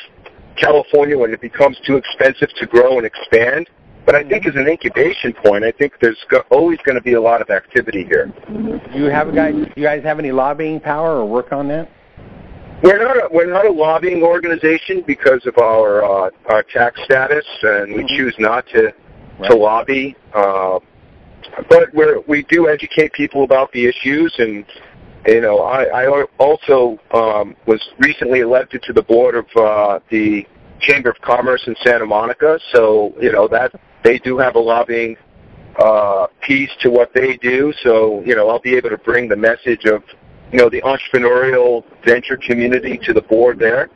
California 0.56 1.18
when 1.18 1.32
it 1.34 1.42
becomes 1.42 1.78
too 1.86 1.98
expensive 1.98 2.50
to 2.56 2.66
grow 2.66 2.98
and 2.98 3.06
expand. 3.06 3.70
But 4.06 4.16
I 4.16 4.24
think 4.24 4.48
as 4.48 4.56
an 4.56 4.68
incubation 4.68 5.34
point, 5.34 5.66
I 5.66 5.72
think 5.72 5.94
there's 6.02 6.18
go- 6.30 6.44
always 6.50 6.80
going 6.86 6.96
to 6.96 7.02
be 7.02 7.14
a 7.14 7.22
lot 7.22 7.42
of 7.42 7.50
activity 7.50 8.06
here. 8.06 8.32
Do 8.48 8.80
you 8.96 9.06
have 9.06 9.36
guys? 9.36 9.54
Do 9.54 9.70
you 9.76 9.84
guys 9.84 10.02
have 10.04 10.18
any 10.18 10.32
lobbying 10.32 10.80
power 10.80 11.18
or 11.18 11.26
work 11.26 11.52
on 11.52 11.68
that? 11.68 11.90
We're 12.84 13.04
not 13.04 13.18
a, 13.18 13.30
we're 13.32 13.52
not 13.52 13.66
a 13.66 13.72
lobbying 13.72 14.22
organization 14.22 15.04
because 15.08 15.46
of 15.46 15.58
our 15.58 16.04
uh, 16.04 16.30
our 16.46 16.64
tax 16.64 17.02
status, 17.06 17.46
and 17.64 17.94
we 17.94 18.04
mm-hmm. 18.04 18.16
choose 18.16 18.36
not 18.38 18.68
to 18.68 18.94
right. 19.40 19.50
to 19.50 19.56
lobby. 19.56 20.16
Uh, 20.34 20.80
but 21.70 21.94
we 21.94 22.06
we 22.28 22.44
do 22.44 22.70
educate 22.70 23.14
people 23.14 23.44
about 23.44 23.72
the 23.72 23.86
issues, 23.88 24.34
and 24.38 24.64
you 25.26 25.42
know, 25.42 25.60
I, 25.60 26.06
I 26.06 26.26
also 26.38 27.00
um, 27.14 27.56
was 27.66 27.84
recently 28.00 28.42
elected 28.42 28.84
to 28.84 28.94
the 28.94 29.02
board 29.02 29.36
of 29.36 29.46
uh, 29.56 30.00
the 30.10 30.46
Chamber 30.80 31.10
of 31.10 31.20
Commerce 31.22 31.64
in 31.68 31.76
Santa 31.84 32.06
Monica. 32.06 32.60
So 32.72 33.14
you 33.20 33.32
know 33.32 33.48
that 33.48 33.72
they 34.04 34.20
do 34.20 34.38
have 34.38 34.56
a 34.56 34.60
lobbying 34.60 35.18
uh, 35.80 36.28
piece 36.42 36.72
to 36.82 36.90
what 36.90 37.12
they 37.14 37.38
do. 37.38 37.74
So 37.84 38.22
you 38.24 38.36
know, 38.36 38.50
I'll 38.50 38.60
be 38.60 38.76
able 38.76 38.90
to 38.90 38.98
bring 39.00 39.28
the 39.28 39.36
message 39.36 39.86
of 39.86 40.04
you 40.52 40.58
know 40.58 40.70
the 40.70 40.82
entrepreneurial 40.82 41.84
venture 42.06 42.38
community 42.38 42.98
to 43.04 43.14
the 43.14 43.22
board 43.22 43.60
there, 43.60 43.90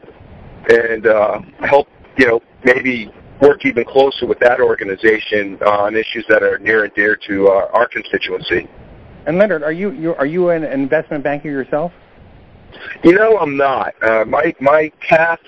and 0.70 1.08
uh, 1.08 1.42
help 1.60 1.88
you 2.18 2.28
know 2.28 2.42
maybe 2.64 3.12
work 3.42 3.66
even 3.66 3.84
closer 3.84 4.26
with 4.26 4.40
that 4.40 4.60
organization 4.60 5.62
on 5.64 5.96
issues 5.96 6.26
that 6.30 6.44
are 6.44 6.60
near 6.60 6.84
and 6.84 6.94
dear 6.94 7.18
to 7.28 7.48
uh, 7.48 7.70
our 7.74 7.88
constituency. 7.88 8.68
And 9.26 9.38
Leonard, 9.38 9.64
are 9.64 9.72
you, 9.72 9.92
you 9.92 10.16
are 10.16 10.26
you 10.26 10.50
an 10.50 10.64
investment 10.64 11.24
banker 11.24 11.50
yourself? 11.50 11.92
You 13.04 13.14
know, 13.14 13.38
I'm 13.38 13.58
not. 13.58 13.94
Uh, 14.02 14.26
my 14.26 14.54
my 14.60 14.92
path 15.08 15.40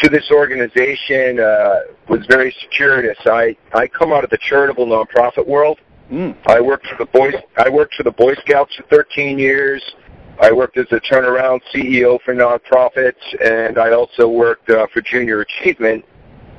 to 0.00 0.08
this 0.08 0.30
organization 0.30 1.40
uh, 1.40 1.80
was 2.08 2.26
very 2.28 2.54
circuitous. 2.60 3.18
I 3.26 3.56
I 3.72 3.86
come 3.86 4.12
out 4.12 4.24
of 4.24 4.30
the 4.30 4.38
charitable 4.38 4.86
nonprofit 4.86 5.46
world. 5.46 5.78
Mm. 6.10 6.36
I 6.46 6.60
worked 6.60 6.86
for 6.86 6.96
the 6.98 7.10
boy 7.10 7.30
I 7.56 7.70
worked 7.70 7.94
for 7.94 8.02
the 8.02 8.10
Boy 8.10 8.34
Scouts 8.46 8.74
for 8.76 8.82
13 8.84 9.38
years. 9.38 9.82
I 10.40 10.52
worked 10.52 10.76
as 10.76 10.86
a 10.90 11.00
turnaround 11.00 11.60
CEO 11.72 12.18
for 12.22 12.34
nonprofits, 12.34 13.14
and 13.44 13.78
I 13.78 13.92
also 13.92 14.28
worked 14.28 14.68
uh, 14.70 14.86
for 14.92 15.00
Junior 15.00 15.42
Achievement 15.42 16.04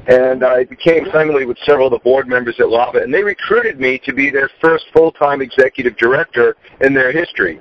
and 0.08 0.44
I 0.44 0.66
became 0.66 1.10
friendly 1.10 1.46
with 1.46 1.58
several 1.66 1.88
of 1.88 1.92
the 1.92 2.00
board 2.00 2.28
members 2.28 2.56
at 2.60 2.70
Lava, 2.70 3.00
and 3.00 3.14
they 3.14 3.24
recruited 3.24 3.80
me 3.80 4.00
to 4.06 4.14
be 4.14 4.30
their 4.30 4.50
first 4.62 4.86
full-time 4.94 5.42
executive 5.42 5.98
director 5.98 6.56
in 6.82 6.94
their 6.94 7.12
history. 7.12 7.60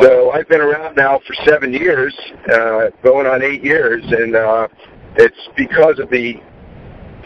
So 0.00 0.30
I've 0.32 0.48
been 0.48 0.60
around 0.60 0.96
now 0.96 1.20
for 1.26 1.34
seven 1.46 1.72
years, 1.72 2.14
uh, 2.52 2.90
going 3.02 3.26
on 3.26 3.42
eight 3.42 3.64
years, 3.64 4.02
and 4.06 4.36
uh, 4.36 4.68
it's 5.16 5.48
because 5.56 5.98
of 5.98 6.10
the 6.10 6.34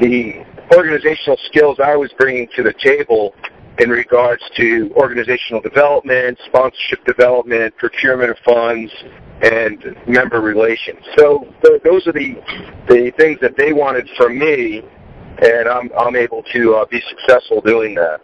the 0.01 0.45
organizational 0.75 1.39
skills 1.47 1.79
I 1.83 1.97
was 1.97 2.13
bringing 2.19 2.49
to 2.55 2.63
the 2.63 2.75
table 2.75 3.35
in 3.79 3.91
regards 3.91 4.43
to 4.57 4.91
organizational 4.97 5.61
development, 5.61 6.39
sponsorship 6.47 7.05
development, 7.05 7.77
procurement 7.77 8.31
of 8.31 8.39
funds, 8.45 8.91
and 9.43 9.97
member 10.07 10.41
relations. 10.41 11.01
So 11.17 11.47
th- 11.63 11.83
those 11.83 12.07
are 12.07 12.13
the 12.13 12.37
the 12.89 13.13
things 13.19 13.39
that 13.41 13.57
they 13.57 13.73
wanted 13.73 14.09
from 14.17 14.39
me, 14.39 14.83
and 15.43 15.69
I'm 15.69 15.91
I'm 15.99 16.17
able 16.17 16.43
to 16.55 16.75
uh, 16.77 16.87
be 16.87 17.03
successful 17.09 17.61
doing 17.61 17.95
that. 17.97 18.21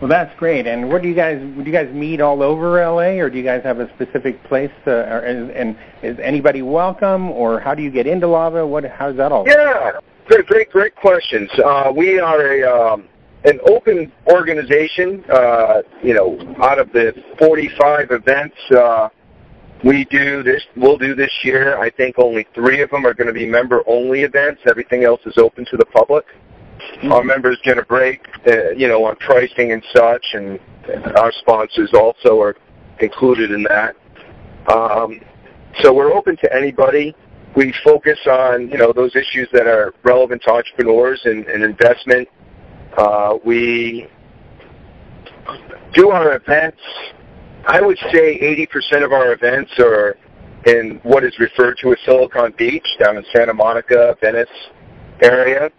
Well, 0.00 0.08
that's 0.08 0.34
great. 0.38 0.66
And 0.66 0.88
where 0.88 1.00
do 1.00 1.08
you 1.08 1.14
guys 1.14 1.40
do 1.40 1.62
you 1.62 1.72
guys 1.72 1.92
meet 1.92 2.20
all 2.20 2.42
over 2.42 2.82
LA, 2.84 3.20
or 3.20 3.30
do 3.30 3.38
you 3.38 3.44
guys 3.44 3.62
have 3.64 3.80
a 3.80 3.88
specific 3.94 4.42
place? 4.44 4.70
To, 4.84 4.90
or, 4.90 5.20
and, 5.20 5.50
and 5.50 5.78
is 6.02 6.18
anybody 6.22 6.62
welcome, 6.62 7.30
or 7.30 7.60
how 7.60 7.74
do 7.74 7.82
you 7.82 7.90
get 7.90 8.06
into 8.06 8.26
Lava? 8.26 8.66
What 8.66 8.84
how 8.84 9.08
does 9.08 9.16
that 9.16 9.32
all? 9.32 9.44
Yeah, 9.46 9.92
great, 10.26 10.46
great, 10.46 10.70
great 10.70 10.96
questions. 10.96 11.50
Uh, 11.62 11.92
we 11.94 12.18
are 12.18 12.46
a 12.52 12.92
um, 12.92 13.04
an 13.44 13.60
open 13.68 14.12
organization. 14.28 15.24
Uh, 15.30 15.82
you 16.02 16.14
know, 16.14 16.38
out 16.62 16.78
of 16.78 16.92
the 16.92 17.12
45 17.38 18.10
events. 18.10 18.56
Uh, 18.70 19.08
we 19.84 20.04
do 20.10 20.42
this. 20.42 20.62
We'll 20.76 20.98
do 20.98 21.14
this 21.14 21.32
year. 21.42 21.78
I 21.78 21.90
think 21.90 22.18
only 22.18 22.46
three 22.54 22.82
of 22.82 22.90
them 22.90 23.06
are 23.06 23.14
going 23.14 23.28
to 23.28 23.32
be 23.32 23.46
member-only 23.46 24.22
events. 24.22 24.60
Everything 24.68 25.04
else 25.04 25.20
is 25.24 25.38
open 25.38 25.64
to 25.70 25.76
the 25.78 25.86
public. 25.86 26.26
Mm-hmm. 26.26 27.12
Our 27.12 27.24
members 27.24 27.58
get 27.64 27.78
a 27.78 27.82
break, 27.82 28.20
uh, 28.46 28.70
you 28.70 28.88
know, 28.88 29.04
on 29.04 29.16
pricing 29.16 29.72
and 29.72 29.82
such, 29.94 30.24
and 30.34 30.60
our 31.16 31.32
sponsors 31.32 31.92
also 31.94 32.40
are 32.40 32.56
included 33.00 33.52
in 33.52 33.62
that. 33.64 33.96
Um, 34.72 35.20
so 35.80 35.94
we're 35.94 36.12
open 36.12 36.36
to 36.38 36.54
anybody. 36.54 37.14
We 37.56 37.74
focus 37.82 38.18
on, 38.26 38.68
you 38.68 38.78
know, 38.78 38.92
those 38.92 39.16
issues 39.16 39.48
that 39.52 39.66
are 39.66 39.94
relevant 40.02 40.42
to 40.42 40.52
entrepreneurs 40.52 41.20
and, 41.24 41.46
and 41.46 41.62
investment. 41.62 42.28
Uh, 42.96 43.38
we 43.44 44.06
do 45.94 46.10
our 46.10 46.36
events 46.36 46.80
I 47.66 47.80
would 47.80 47.98
say 48.12 48.38
80% 48.72 49.04
of 49.04 49.12
our 49.12 49.32
events 49.32 49.72
are 49.78 50.16
in 50.66 51.00
what 51.02 51.24
is 51.24 51.38
referred 51.38 51.76
to 51.82 51.92
as 51.92 51.98
Silicon 52.04 52.54
Beach, 52.56 52.86
down 52.98 53.16
in 53.16 53.24
Santa 53.34 53.54
Monica, 53.54 54.16
Venice 54.20 54.48
area. 55.22 55.70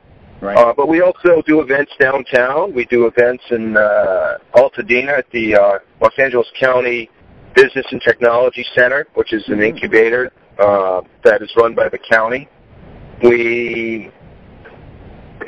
Right. 0.41 0.57
Uh, 0.57 0.73
but 0.75 0.87
we 0.87 1.01
also 1.01 1.41
do 1.45 1.61
events 1.61 1.91
downtown. 1.99 2.73
We 2.73 2.85
do 2.85 3.05
events 3.05 3.43
in 3.51 3.77
uh, 3.77 4.37
Altadena 4.55 5.19
at 5.19 5.29
the 5.31 5.55
uh, 5.55 5.79
Los 6.01 6.13
Angeles 6.17 6.47
County 6.59 7.09
Business 7.55 7.85
and 7.91 8.01
Technology 8.01 8.65
Center, 8.75 9.07
which 9.13 9.33
is 9.33 9.43
an 9.47 9.55
mm-hmm. 9.55 9.63
incubator 9.63 10.31
uh, 10.59 11.01
that 11.23 11.41
is 11.41 11.51
run 11.57 11.75
by 11.75 11.89
the 11.89 11.99
county. 11.99 12.47
We, 13.23 14.09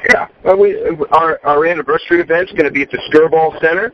yeah, 0.10 0.28
well, 0.44 0.58
we 0.58 0.76
our 1.12 1.40
our 1.44 1.66
anniversary 1.66 2.22
event 2.22 2.50
is 2.50 2.52
going 2.54 2.66
to 2.66 2.72
be 2.72 2.82
at 2.82 2.92
the 2.92 3.00
Skirball 3.10 3.60
Center. 3.62 3.92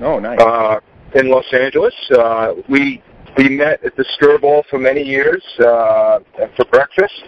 Oh, 0.00 0.18
nice. 0.18 0.40
Uh, 0.40 0.80
in 1.14 1.30
Los 1.30 1.46
Angeles. 1.52 1.94
Uh, 2.10 2.54
we 2.68 3.02
we 3.36 3.48
met 3.48 3.82
at 3.84 3.96
the 3.96 4.04
Skirball 4.16 4.64
for 4.70 4.78
many 4.78 5.02
years 5.02 5.42
uh, 5.60 6.20
for 6.56 6.64
breakfast, 6.70 7.24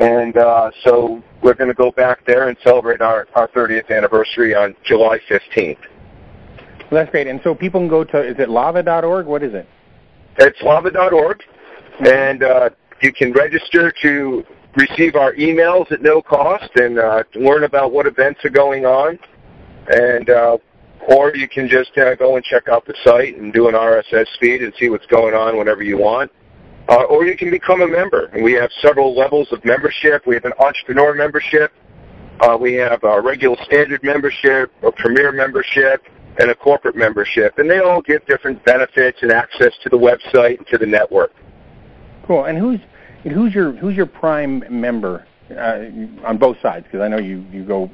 and 0.00 0.36
uh, 0.36 0.70
so 0.84 1.22
we're 1.42 1.54
going 1.54 1.68
to 1.68 1.74
go 1.74 1.90
back 1.90 2.24
there 2.26 2.48
and 2.48 2.56
celebrate 2.64 3.00
our, 3.00 3.26
our 3.34 3.48
30th 3.48 3.90
anniversary 3.90 4.54
on 4.54 4.74
July 4.84 5.18
15th. 5.30 5.76
Well, 6.90 7.02
that's 7.02 7.10
great. 7.10 7.26
And 7.26 7.40
so 7.44 7.54
people 7.54 7.80
can 7.80 7.88
go 7.88 8.04
to 8.04 8.26
is 8.26 8.36
it 8.38 8.48
lava.org? 8.48 9.26
What 9.26 9.42
is 9.42 9.54
it? 9.54 9.68
It's 10.38 10.60
lava.org, 10.62 11.42
and 12.00 12.42
uh, 12.42 12.70
you 13.02 13.12
can 13.12 13.32
register 13.32 13.92
to 14.02 14.44
receive 14.78 15.16
our 15.16 15.34
emails 15.34 15.90
at 15.92 16.00
no 16.02 16.22
cost 16.22 16.70
and 16.76 16.98
uh, 16.98 17.24
learn 17.34 17.64
about 17.64 17.92
what 17.92 18.06
events 18.06 18.44
are 18.44 18.50
going 18.50 18.86
on. 18.86 19.18
And 19.88 20.30
uh, 20.30 20.58
or 21.08 21.34
you 21.34 21.48
can 21.48 21.68
just 21.68 21.96
uh, 21.96 22.14
go 22.16 22.36
and 22.36 22.44
check 22.44 22.68
out 22.68 22.84
the 22.84 22.94
site 23.02 23.36
and 23.36 23.52
do 23.52 23.68
an 23.68 23.74
RSS 23.74 24.26
feed 24.40 24.62
and 24.62 24.72
see 24.78 24.90
what's 24.90 25.06
going 25.06 25.34
on 25.34 25.56
whenever 25.56 25.82
you 25.82 25.96
want. 25.96 26.30
Uh, 26.88 27.04
or 27.04 27.24
you 27.24 27.36
can 27.36 27.50
become 27.50 27.82
a 27.82 27.86
member. 27.86 28.26
And 28.26 28.42
we 28.42 28.52
have 28.54 28.70
several 28.80 29.16
levels 29.16 29.48
of 29.52 29.64
membership. 29.64 30.26
We 30.26 30.34
have 30.34 30.44
an 30.44 30.54
entrepreneur 30.58 31.14
membership. 31.14 31.72
Uh, 32.40 32.56
we 32.60 32.74
have 32.74 33.02
a 33.04 33.20
regular 33.20 33.56
standard 33.64 34.02
membership, 34.02 34.72
a 34.82 34.92
premier 34.92 35.32
membership, 35.32 36.04
and 36.38 36.50
a 36.50 36.54
corporate 36.54 36.96
membership. 36.96 37.58
And 37.58 37.68
they 37.68 37.78
all 37.78 38.00
give 38.00 38.24
different 38.26 38.64
benefits 38.64 39.18
and 39.22 39.32
access 39.32 39.72
to 39.82 39.88
the 39.88 39.98
website 39.98 40.58
and 40.58 40.66
to 40.68 40.78
the 40.78 40.86
network. 40.86 41.32
Cool. 42.26 42.44
And 42.44 42.56
who's 42.58 42.80
who's 43.22 43.54
your 43.54 43.72
who's 43.72 43.94
your 43.94 44.06
prime 44.06 44.64
member 44.70 45.26
uh, 45.50 46.26
on 46.26 46.38
both 46.38 46.56
sides? 46.60 46.84
Because 46.84 47.00
I 47.00 47.08
know 47.08 47.18
you 47.18 47.44
you 47.52 47.64
go 47.64 47.90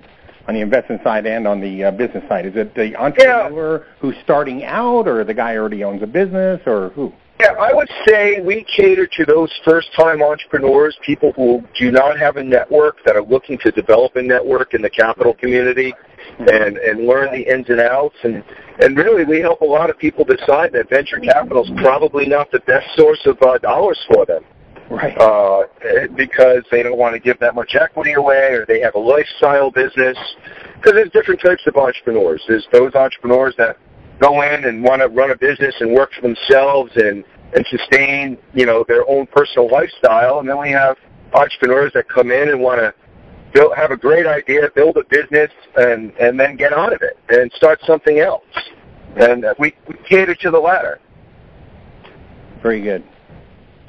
on 0.47 0.55
the 0.55 0.61
investment 0.61 1.03
side 1.03 1.27
and 1.27 1.47
on 1.47 1.61
the 1.61 1.85
uh, 1.85 1.91
business 1.91 2.25
side. 2.29 2.47
Is 2.47 2.55
it 2.57 2.75
the 2.75 2.95
entrepreneur 2.97 3.79
yeah. 3.79 3.93
who's 4.01 4.15
starting 4.23 4.65
out, 4.65 5.09
or 5.09 5.25
the 5.25 5.35
guy 5.35 5.57
already 5.57 5.85
owns 5.85 6.03
a 6.03 6.07
business, 6.07 6.61
or 6.67 6.91
who? 6.91 7.13
Yeah, 7.41 7.53
I 7.53 7.73
would 7.73 7.89
say 8.07 8.41
we 8.41 8.65
cater 8.77 9.09
to 9.09 9.25
those 9.25 9.51
first-time 9.65 10.23
entrepreneurs, 10.23 10.97
people 11.05 11.33
who 11.33 11.65
do 11.77 11.91
not 11.91 12.17
have 12.17 12.37
a 12.37 12.45
network 12.45 12.99
that 13.05 13.17
are 13.17 13.25
looking 13.25 13.59
to 13.59 13.73
develop 13.73 14.15
a 14.15 14.23
network 14.23 14.73
in 14.73 14.83
the 14.83 14.91
capital 14.91 15.35
community 15.35 15.93
mm-hmm. 15.93 16.49
and 16.49 16.77
and 16.79 17.07
learn 17.07 17.33
the 17.33 17.43
ins 17.53 17.69
and 17.69 17.81
outs. 17.81 18.17
And 18.23 18.45
and 18.81 18.97
really, 18.97 19.25
we 19.25 19.41
help 19.41 19.63
a 19.63 19.67
lot 19.67 19.91
of 19.91 19.99
people 19.99 20.25
decide 20.25 20.73
that 20.75 20.89
venture 20.91 21.19
capital 21.19 21.65
is 21.65 21.71
probably 21.77 22.27
not 22.27 22.51
the 22.53 22.61
best 22.61 22.87
source 22.97 23.21
of 23.27 23.41
uh, 23.43 23.59
dollars 23.59 23.99
for 24.13 24.25
them. 24.27 24.45
Right. 24.91 25.17
Uh, 25.19 25.65
because 26.15 26.65
they 26.71 26.83
don't 26.83 26.99
want 26.99 27.15
to 27.15 27.21
give 27.21 27.39
that 27.41 27.55
much 27.55 27.75
equity 27.75 28.13
away, 28.13 28.53
or 28.53 28.67
they 28.67 28.81
have 28.81 28.95
a 28.95 28.99
lifestyle 28.99 29.71
business. 29.71 30.17
Because 30.77 30.93
there's 30.93 31.11
different 31.11 31.41
types 31.41 31.63
of 31.67 31.77
entrepreneurs. 31.77 32.43
There's 32.47 32.67
those 32.73 32.95
entrepreneurs 32.95 33.55
that 33.57 33.79
go 34.21 34.43
in 34.43 34.65
and 34.65 34.83
want 34.83 35.01
to 35.01 35.09
run 35.09 35.31
a 35.31 35.37
business 35.37 35.75
and 35.81 35.93
work 35.93 36.13
for 36.13 36.23
themselves 36.23 36.93
and 36.97 37.25
and 37.55 37.65
sustain, 37.71 38.37
you 38.53 38.67
know, 38.67 38.85
their 38.89 39.09
own 39.09 39.27
personal 39.27 39.71
lifestyle. 39.71 40.41
And 40.41 40.49
then 40.49 40.61
we 40.61 40.71
have 40.71 40.97
entrepreneurs 41.35 41.93
that 41.95 42.09
come 42.09 42.33
in 42.33 42.49
and 42.49 42.61
want 42.61 42.81
to 42.81 42.93
build, 43.53 43.77
have 43.77 43.93
a 43.93 43.97
great 43.97 44.27
idea, 44.27 44.63
build 44.75 44.97
a 44.97 45.05
business, 45.05 45.51
and 45.77 46.13
and 46.21 46.39
then 46.39 46.57
get 46.57 46.73
out 46.73 46.93
of 46.93 47.01
it 47.03 47.17
and 47.29 47.51
start 47.53 47.81
something 47.87 48.19
else. 48.19 48.45
And 49.17 49.47
we, 49.59 49.75
we 49.89 49.95
cater 50.09 50.35
to 50.35 50.51
the 50.51 50.59
latter. 50.59 51.01
Very 52.63 52.83
good. 52.83 53.05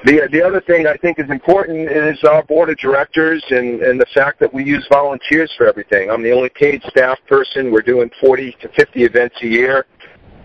The 0.04 0.28
the 0.30 0.42
other 0.42 0.60
thing 0.60 0.86
I 0.86 0.96
think 0.96 1.18
is 1.18 1.30
important 1.30 1.90
is 1.90 2.22
our 2.24 2.42
board 2.42 2.70
of 2.70 2.76
directors 2.78 3.42
and 3.50 3.80
and 3.80 4.00
the 4.00 4.06
fact 4.14 4.38
that 4.40 4.52
we 4.52 4.64
use 4.64 4.86
volunteers 4.90 5.52
for 5.56 5.66
everything. 5.66 6.10
I'm 6.10 6.22
the 6.22 6.32
only 6.32 6.50
paid 6.50 6.82
staff 6.90 7.18
person. 7.26 7.72
We're 7.72 7.82
doing 7.82 8.10
40 8.20 8.56
to 8.60 8.68
50 8.68 9.04
events 9.04 9.36
a 9.42 9.46
year 9.46 9.86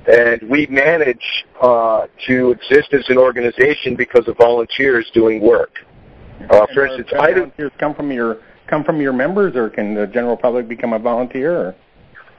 and 0.08 0.42
we 0.50 0.66
manage 0.68 1.46
uh, 1.62 2.08
to 2.28 2.52
exist 2.52 2.94
as 2.94 3.08
an 3.10 3.18
organization 3.18 3.96
because 3.96 4.28
of 4.28 4.38
volunteers 4.38 5.10
doing 5.14 5.42
work. 5.42 5.72
Uh, 6.50 6.66
for 6.74 6.88
instance, 6.88 7.10
I 7.20 7.34
volunteers 7.34 7.72
come 7.78 7.94
from 7.94 8.12
your 8.12 8.40
come 8.68 8.84
from 8.84 9.00
your 9.00 9.14
members, 9.14 9.56
or 9.56 9.70
can 9.70 9.94
the 9.94 10.08
general 10.08 10.38
public 10.38 10.68
become 10.68 10.94
a 10.94 11.00
volunteer? 11.00 11.56
Or? 11.56 11.76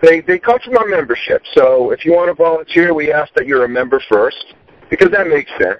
They 0.02 0.20
they 0.20 0.38
come 0.38 0.58
from 0.64 0.76
our 0.76 0.86
membership. 0.86 1.42
So 1.54 1.92
if 1.92 2.04
you 2.04 2.12
want 2.12 2.28
to 2.28 2.34
volunteer, 2.34 2.94
we 2.94 3.12
ask 3.12 3.32
that 3.34 3.46
you're 3.46 3.64
a 3.64 3.68
member 3.68 4.02
first, 4.08 4.44
because 4.90 5.10
that 5.10 5.28
makes 5.28 5.50
sense. 5.52 5.78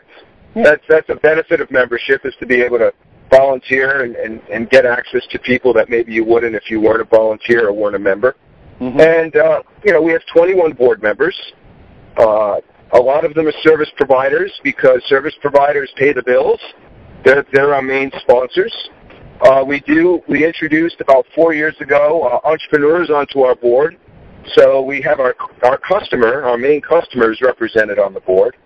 Yeah. 0.55 0.63
That's 0.65 0.83
that's 0.89 1.09
a 1.09 1.17
benefit 1.17 1.61
of 1.61 1.71
membership 1.71 2.25
is 2.25 2.35
to 2.41 2.47
be 2.47 2.61
able 2.61 2.79
to 2.79 2.93
volunteer 3.31 4.05
and, 4.05 4.15
and, 4.17 4.41
and 4.53 4.69
get 4.69 4.85
access 4.85 5.23
to 5.31 5.39
people 5.39 5.73
that 5.73 5.89
maybe 5.89 6.13
you 6.13 6.25
wouldn't 6.25 6.55
if 6.55 6.71
you 6.71 6.81
weren't 6.81 7.01
a 7.01 7.05
volunteer 7.05 7.69
or 7.69 7.73
weren't 7.73 7.97
a 7.97 7.99
member. 7.99 8.37
Mm-hmm. 8.81 9.01
And 9.01 9.37
uh, 9.37 9.63
you 9.85 9.93
know 9.93 10.03
we 10.03 10.13
have 10.13 10.23
21 10.33 10.73
board 10.73 11.03
members. 11.03 11.37
Uh, 12.19 12.57
a 12.93 13.01
lot 13.01 13.25
of 13.25 13.33
them 13.35 13.47
are 13.47 13.55
service 13.63 13.91
providers 13.97 14.53
because 14.63 15.03
service 15.07 15.35
providers 15.41 15.91
pay 15.97 16.13
the 16.13 16.23
bills. 16.23 16.61
They're, 17.25 17.45
they're 17.53 17.75
our 17.75 17.81
main 17.81 18.11
sponsors. 18.21 18.75
Uh, 19.41 19.65
we 19.67 19.81
do. 19.81 20.21
We 20.29 20.45
introduced 20.45 21.01
about 21.01 21.27
four 21.35 21.55
years 21.55 21.75
ago 21.81 22.23
uh, 22.23 22.47
entrepreneurs 22.49 23.11
onto 23.11 23.41
our 23.41 23.55
board. 23.55 23.99
So 24.55 24.83
we 24.83 25.01
have 25.03 25.21
our 25.21 25.35
our 25.65 25.79
customer, 25.79 26.43
our 26.43 26.59
main 26.59 26.81
customers 26.81 27.41
represented 27.41 27.99
on 27.99 28.13
the 28.13 28.21
board. 28.21 28.57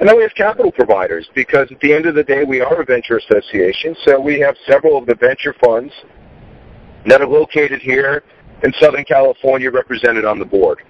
And 0.00 0.08
then 0.08 0.16
we 0.16 0.22
have 0.22 0.34
capital 0.34 0.70
providers 0.70 1.28
because 1.34 1.70
at 1.72 1.80
the 1.80 1.92
end 1.92 2.06
of 2.06 2.14
the 2.14 2.22
day, 2.22 2.44
we 2.44 2.60
are 2.60 2.80
a 2.80 2.84
venture 2.84 3.18
association. 3.18 3.96
So 4.04 4.20
we 4.20 4.38
have 4.40 4.56
several 4.66 4.96
of 4.96 5.06
the 5.06 5.16
venture 5.16 5.54
funds 5.64 5.92
that 7.06 7.20
are 7.20 7.26
located 7.26 7.80
here 7.80 8.22
in 8.62 8.72
Southern 8.80 9.04
California 9.04 9.70
represented 9.70 10.24
on 10.24 10.38
the 10.38 10.44
board. 10.44 10.82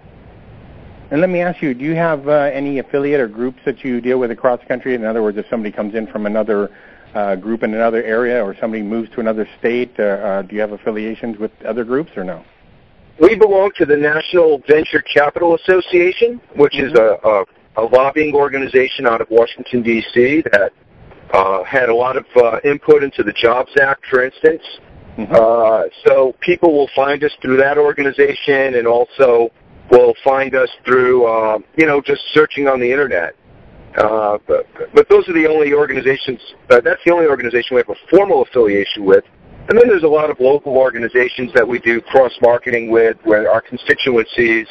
And 1.11 1.23
let 1.23 1.31
me 1.31 1.41
ask 1.41 1.63
you, 1.63 1.73
do 1.73 1.85
you 1.85 1.95
have 1.95 2.29
uh, 2.29 2.51
any 2.53 2.81
affiliate 2.81 3.21
or 3.21 3.29
groups 3.29 3.61
that 3.65 3.83
you 3.83 4.03
deal 4.03 4.19
with 4.19 4.31
across 4.31 4.61
the 4.61 4.67
country? 4.67 4.95
In 4.95 5.05
other 5.07 5.23
words, 5.23 5.39
if 5.39 5.47
somebody 5.49 5.73
comes 5.73 5.95
in 5.95 6.07
from 6.07 6.27
another 6.27 6.71
uh, 7.15 7.35
group 7.37 7.63
in 7.63 7.73
another 7.73 8.03
area 8.03 8.45
or 8.45 8.55
somebody 8.61 8.83
moves 8.83 9.09
to 9.11 9.21
another 9.21 9.49
state, 9.59 9.93
uh, 9.99 10.03
uh, 10.03 10.43
do 10.43 10.55
you 10.55 10.61
have 10.61 10.73
affiliations 10.73 11.39
with 11.39 11.51
other 11.67 11.83
groups 11.83 12.11
or 12.15 12.25
no? 12.25 12.45
We 13.21 13.37
belong 13.37 13.71
to 13.79 13.87
the 13.87 13.97
National 13.97 14.61
Venture 14.69 15.03
Capital 15.03 15.57
Association, 15.57 16.43
which 16.57 16.75
mm-hmm. 16.75 16.89
is 16.89 16.99
a, 16.99 17.19
a 17.27 17.45
a 17.79 17.85
lobbying 17.85 18.35
organization 18.35 19.07
out 19.07 19.21
of 19.21 19.29
Washington, 19.31 19.83
D.C. 19.83 20.43
that 20.53 20.73
uh, 21.33 21.63
had 21.65 21.89
a 21.89 21.95
lot 21.95 22.17
of 22.17 22.27
uh, 22.37 22.59
input 22.65 23.05
into 23.05 23.23
the 23.23 23.33
Jobs 23.33 23.71
Act, 23.81 24.05
for 24.11 24.25
instance. 24.25 24.63
Mm-hmm. 25.17 25.35
Uh, 25.35 25.85
so 26.07 26.35
people 26.41 26.73
will 26.73 26.91
find 26.95 27.23
us 27.25 27.33
through 27.41 27.57
that 27.59 27.79
organization 27.79 28.75
and 28.75 28.87
also 28.87 29.51
will 29.91 30.15
find 30.25 30.55
us 30.55 30.69
through, 30.85 31.27
uh, 31.27 31.59
you 31.77 31.87
know, 31.87 32.01
just 32.01 32.23
searching 32.35 32.69
on 32.69 32.81
the 32.81 32.91
Internet. 32.91 33.35
Uh, 33.97 34.39
but, 34.47 34.67
but 34.95 35.09
those 35.09 35.29
are 35.29 35.33
the 35.33 35.47
only 35.49 35.73
organizations, 35.73 36.41
uh, 36.71 36.81
that's 36.81 37.01
the 37.05 37.13
only 37.13 37.27
organization 37.27 37.75
we 37.75 37.81
have 37.81 37.89
a 37.89 38.09
formal 38.11 38.43
affiliation 38.43 39.05
with. 39.05 39.25
And 39.69 39.79
then 39.79 39.89
there's 39.89 40.03
a 40.03 40.09
lot 40.09 40.31
of 40.31 40.41
local 40.41 40.77
organizations 40.77 41.53
that 41.55 41.67
we 41.67 41.79
do 41.79 42.01
cross-marketing 42.01 42.91
with 42.91 43.17
where 43.25 43.51
our 43.51 43.61
constituencies 43.61 44.67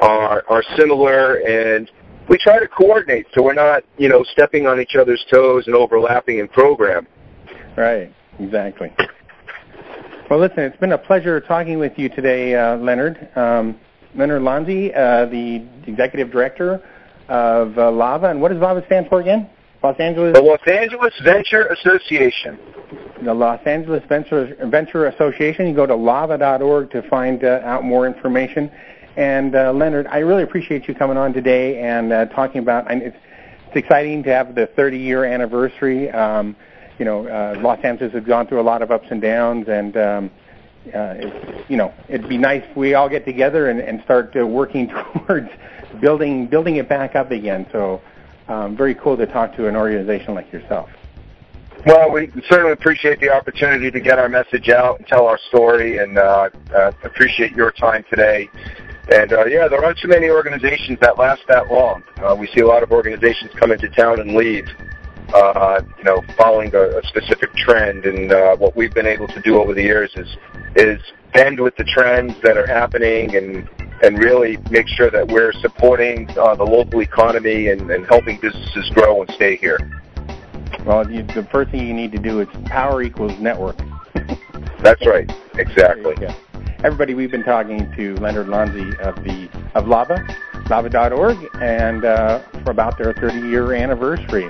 are, 0.00 0.44
are 0.48 0.64
similar 0.76 1.36
and 1.46 1.90
we 2.32 2.38
try 2.38 2.58
to 2.58 2.66
coordinate 2.66 3.26
so 3.34 3.42
we're 3.42 3.52
not, 3.52 3.84
you 3.98 4.08
know, 4.08 4.24
stepping 4.32 4.66
on 4.66 4.80
each 4.80 4.96
other's 4.98 5.22
toes 5.30 5.66
and 5.66 5.76
overlapping 5.76 6.38
in 6.38 6.48
program. 6.48 7.06
Right, 7.76 8.10
exactly. 8.40 8.90
Well, 10.30 10.40
listen, 10.40 10.60
it's 10.60 10.78
been 10.78 10.92
a 10.92 10.98
pleasure 10.98 11.42
talking 11.42 11.78
with 11.78 11.92
you 11.98 12.08
today, 12.08 12.54
uh, 12.54 12.78
Leonard. 12.78 13.28
Um, 13.36 13.78
Leonard 14.14 14.40
Lanzi, 14.40 14.96
uh, 14.96 15.26
the 15.26 15.66
executive 15.86 16.30
director 16.30 16.82
of 17.28 17.78
uh, 17.78 17.90
LAVA. 17.90 18.30
And 18.30 18.40
what 18.40 18.50
does 18.50 18.62
LAVA 18.62 18.86
stand 18.86 19.08
for 19.08 19.20
again? 19.20 19.50
Los 19.82 20.00
Angeles? 20.00 20.34
The 20.34 20.40
Los 20.40 20.60
Angeles 20.66 21.12
Venture 21.22 21.66
Association. 21.66 22.58
The 23.22 23.34
Los 23.34 23.60
Angeles 23.66 24.02
Venture, 24.08 24.56
Venture 24.70 25.06
Association. 25.08 25.68
You 25.68 25.74
go 25.74 25.86
to 25.86 25.94
lava.org 25.94 26.90
to 26.92 27.02
find 27.10 27.44
uh, 27.44 27.60
out 27.62 27.84
more 27.84 28.06
information. 28.06 28.70
And 29.16 29.54
uh, 29.54 29.72
Leonard, 29.72 30.06
I 30.06 30.18
really 30.18 30.42
appreciate 30.42 30.88
you 30.88 30.94
coming 30.94 31.16
on 31.16 31.32
today 31.32 31.80
and 31.80 32.12
uh, 32.12 32.26
talking 32.26 32.60
about. 32.60 32.90
And 32.90 33.02
it's, 33.02 33.16
it's 33.68 33.76
exciting 33.76 34.22
to 34.24 34.30
have 34.30 34.54
the 34.54 34.68
30-year 34.76 35.24
anniversary. 35.24 36.10
Um, 36.10 36.56
you 36.98 37.04
know, 37.04 37.26
uh, 37.26 37.60
Los 37.60 37.78
Angeles 37.84 38.12
has 38.12 38.24
gone 38.24 38.46
through 38.46 38.60
a 38.60 38.62
lot 38.62 38.82
of 38.82 38.90
ups 38.90 39.06
and 39.10 39.20
downs, 39.20 39.66
and 39.68 39.96
um, 39.96 40.30
uh, 40.86 41.14
it's, 41.16 41.70
you 41.70 41.76
know, 41.76 41.92
it'd 42.08 42.28
be 42.28 42.38
nice 42.38 42.62
if 42.68 42.76
we 42.76 42.94
all 42.94 43.08
get 43.08 43.24
together 43.24 43.70
and, 43.70 43.80
and 43.80 44.02
start 44.04 44.36
uh, 44.36 44.46
working 44.46 44.88
towards 45.26 45.48
building 46.00 46.46
building 46.46 46.76
it 46.76 46.88
back 46.88 47.14
up 47.16 47.30
again. 47.30 47.66
So, 47.72 48.00
um, 48.48 48.76
very 48.76 48.94
cool 48.94 49.16
to 49.16 49.26
talk 49.26 49.54
to 49.56 49.68
an 49.68 49.76
organization 49.76 50.34
like 50.34 50.52
yourself. 50.52 50.88
Well, 51.86 52.12
we 52.12 52.30
certainly 52.48 52.72
appreciate 52.72 53.18
the 53.18 53.30
opportunity 53.30 53.90
to 53.90 54.00
get 54.00 54.18
our 54.18 54.28
message 54.28 54.68
out 54.68 54.98
and 54.98 55.06
tell 55.06 55.26
our 55.26 55.38
story, 55.48 55.98
and 55.98 56.16
uh, 56.16 56.50
uh, 56.74 56.92
appreciate 57.02 57.52
your 57.52 57.72
time 57.72 58.04
today. 58.08 58.48
And 59.10 59.32
uh, 59.32 59.44
yeah, 59.46 59.66
there 59.68 59.84
aren't 59.84 59.98
too 59.98 60.08
many 60.08 60.30
organizations 60.30 60.98
that 61.00 61.18
last 61.18 61.42
that 61.48 61.70
long. 61.70 62.04
Uh, 62.18 62.36
we 62.38 62.46
see 62.48 62.60
a 62.60 62.66
lot 62.66 62.82
of 62.82 62.92
organizations 62.92 63.50
come 63.58 63.72
into 63.72 63.88
town 63.88 64.20
and 64.20 64.34
leave, 64.34 64.66
uh, 65.34 65.80
you 65.98 66.04
know, 66.04 66.22
following 66.36 66.72
a, 66.74 66.98
a 66.98 67.02
specific 67.08 67.52
trend. 67.54 68.04
And 68.04 68.32
uh, 68.32 68.56
what 68.56 68.76
we've 68.76 68.94
been 68.94 69.06
able 69.06 69.26
to 69.28 69.40
do 69.42 69.60
over 69.60 69.74
the 69.74 69.82
years 69.82 70.12
is 70.14 70.28
is 70.76 71.00
bend 71.34 71.58
with 71.58 71.74
the 71.76 71.84
trends 71.84 72.34
that 72.42 72.56
are 72.56 72.66
happening 72.66 73.34
and 73.36 73.68
and 74.02 74.18
really 74.18 74.58
make 74.70 74.88
sure 74.88 75.10
that 75.10 75.26
we're 75.28 75.52
supporting 75.54 76.28
uh, 76.38 76.54
the 76.56 76.64
local 76.64 77.00
economy 77.00 77.68
and, 77.68 77.90
and 77.90 78.06
helping 78.06 78.38
businesses 78.40 78.90
grow 78.90 79.22
and 79.22 79.30
stay 79.32 79.56
here. 79.56 79.78
Well, 80.84 81.08
you, 81.10 81.22
the 81.22 81.46
first 81.52 81.70
thing 81.70 81.86
you 81.86 81.94
need 81.94 82.10
to 82.12 82.18
do 82.18 82.40
is 82.40 82.48
power 82.64 83.02
equals 83.02 83.38
network. 83.38 83.78
That's 84.82 85.06
right. 85.06 85.30
Exactly 85.54 86.14
everybody, 86.84 87.14
we've 87.14 87.30
been 87.30 87.44
talking 87.44 87.90
to 87.92 88.14
Leonard 88.16 88.48
Lanzi 88.48 88.98
of 88.98 89.14
the 89.22 89.48
of 89.74 89.86
Lava. 89.86 90.18
lava.org 90.68 91.36
and 91.60 92.04
uh, 92.04 92.40
for 92.64 92.70
about 92.70 92.98
their 92.98 93.12
30 93.12 93.48
year 93.48 93.72
anniversary. 93.72 94.48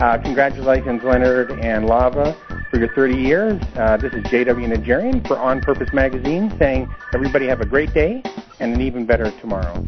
Uh, 0.00 0.18
congratulations, 0.18 1.02
Leonard 1.02 1.52
and 1.60 1.86
Lava, 1.86 2.36
for 2.70 2.78
your 2.78 2.92
30 2.94 3.16
years. 3.16 3.62
Uh, 3.76 3.96
this 3.96 4.12
is 4.12 4.24
J.W. 4.30 4.68
Najarian 4.68 5.26
for 5.26 5.38
On 5.38 5.60
Purpose 5.60 5.92
Magazine 5.92 6.52
saying 6.58 6.88
everybody 7.14 7.46
have 7.46 7.60
a 7.60 7.66
great 7.66 7.94
day 7.94 8.22
and 8.60 8.74
an 8.74 8.80
even 8.80 9.06
better 9.06 9.30
tomorrow. 9.40 9.84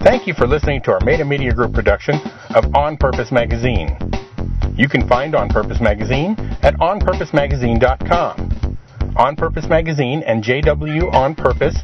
Thank 0.00 0.28
you 0.28 0.34
for 0.34 0.46
listening 0.46 0.82
to 0.82 0.92
our 0.92 1.00
Meta 1.04 1.24
Media 1.24 1.52
Group 1.52 1.72
production 1.72 2.14
of 2.54 2.72
On 2.76 2.96
Purpose 2.96 3.32
Magazine. 3.32 4.05
You 4.76 4.88
can 4.88 5.08
find 5.08 5.34
On 5.34 5.48
Purpose 5.48 5.80
Magazine 5.80 6.36
at 6.62 6.74
onpurposemagazine.com. 6.74 8.78
On 9.16 9.34
Purpose 9.34 9.66
Magazine 9.68 10.22
and 10.26 10.44
JW 10.44 11.12
On 11.14 11.34
Purpose 11.34 11.76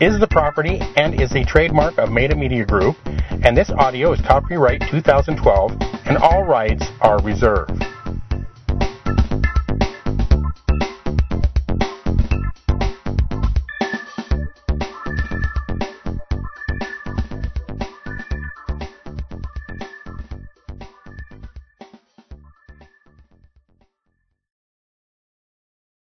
is 0.00 0.20
the 0.20 0.28
property 0.30 0.80
and 0.96 1.18
is 1.18 1.34
a 1.34 1.44
trademark 1.44 1.96
of 1.96 2.10
Meta 2.10 2.36
Media 2.36 2.66
Group, 2.66 2.96
and 3.06 3.56
this 3.56 3.70
audio 3.70 4.12
is 4.12 4.20
copyright 4.20 4.82
2012, 4.90 5.72
and 6.04 6.18
all 6.18 6.44
rights 6.44 6.84
are 7.00 7.18
reserved. 7.22 7.82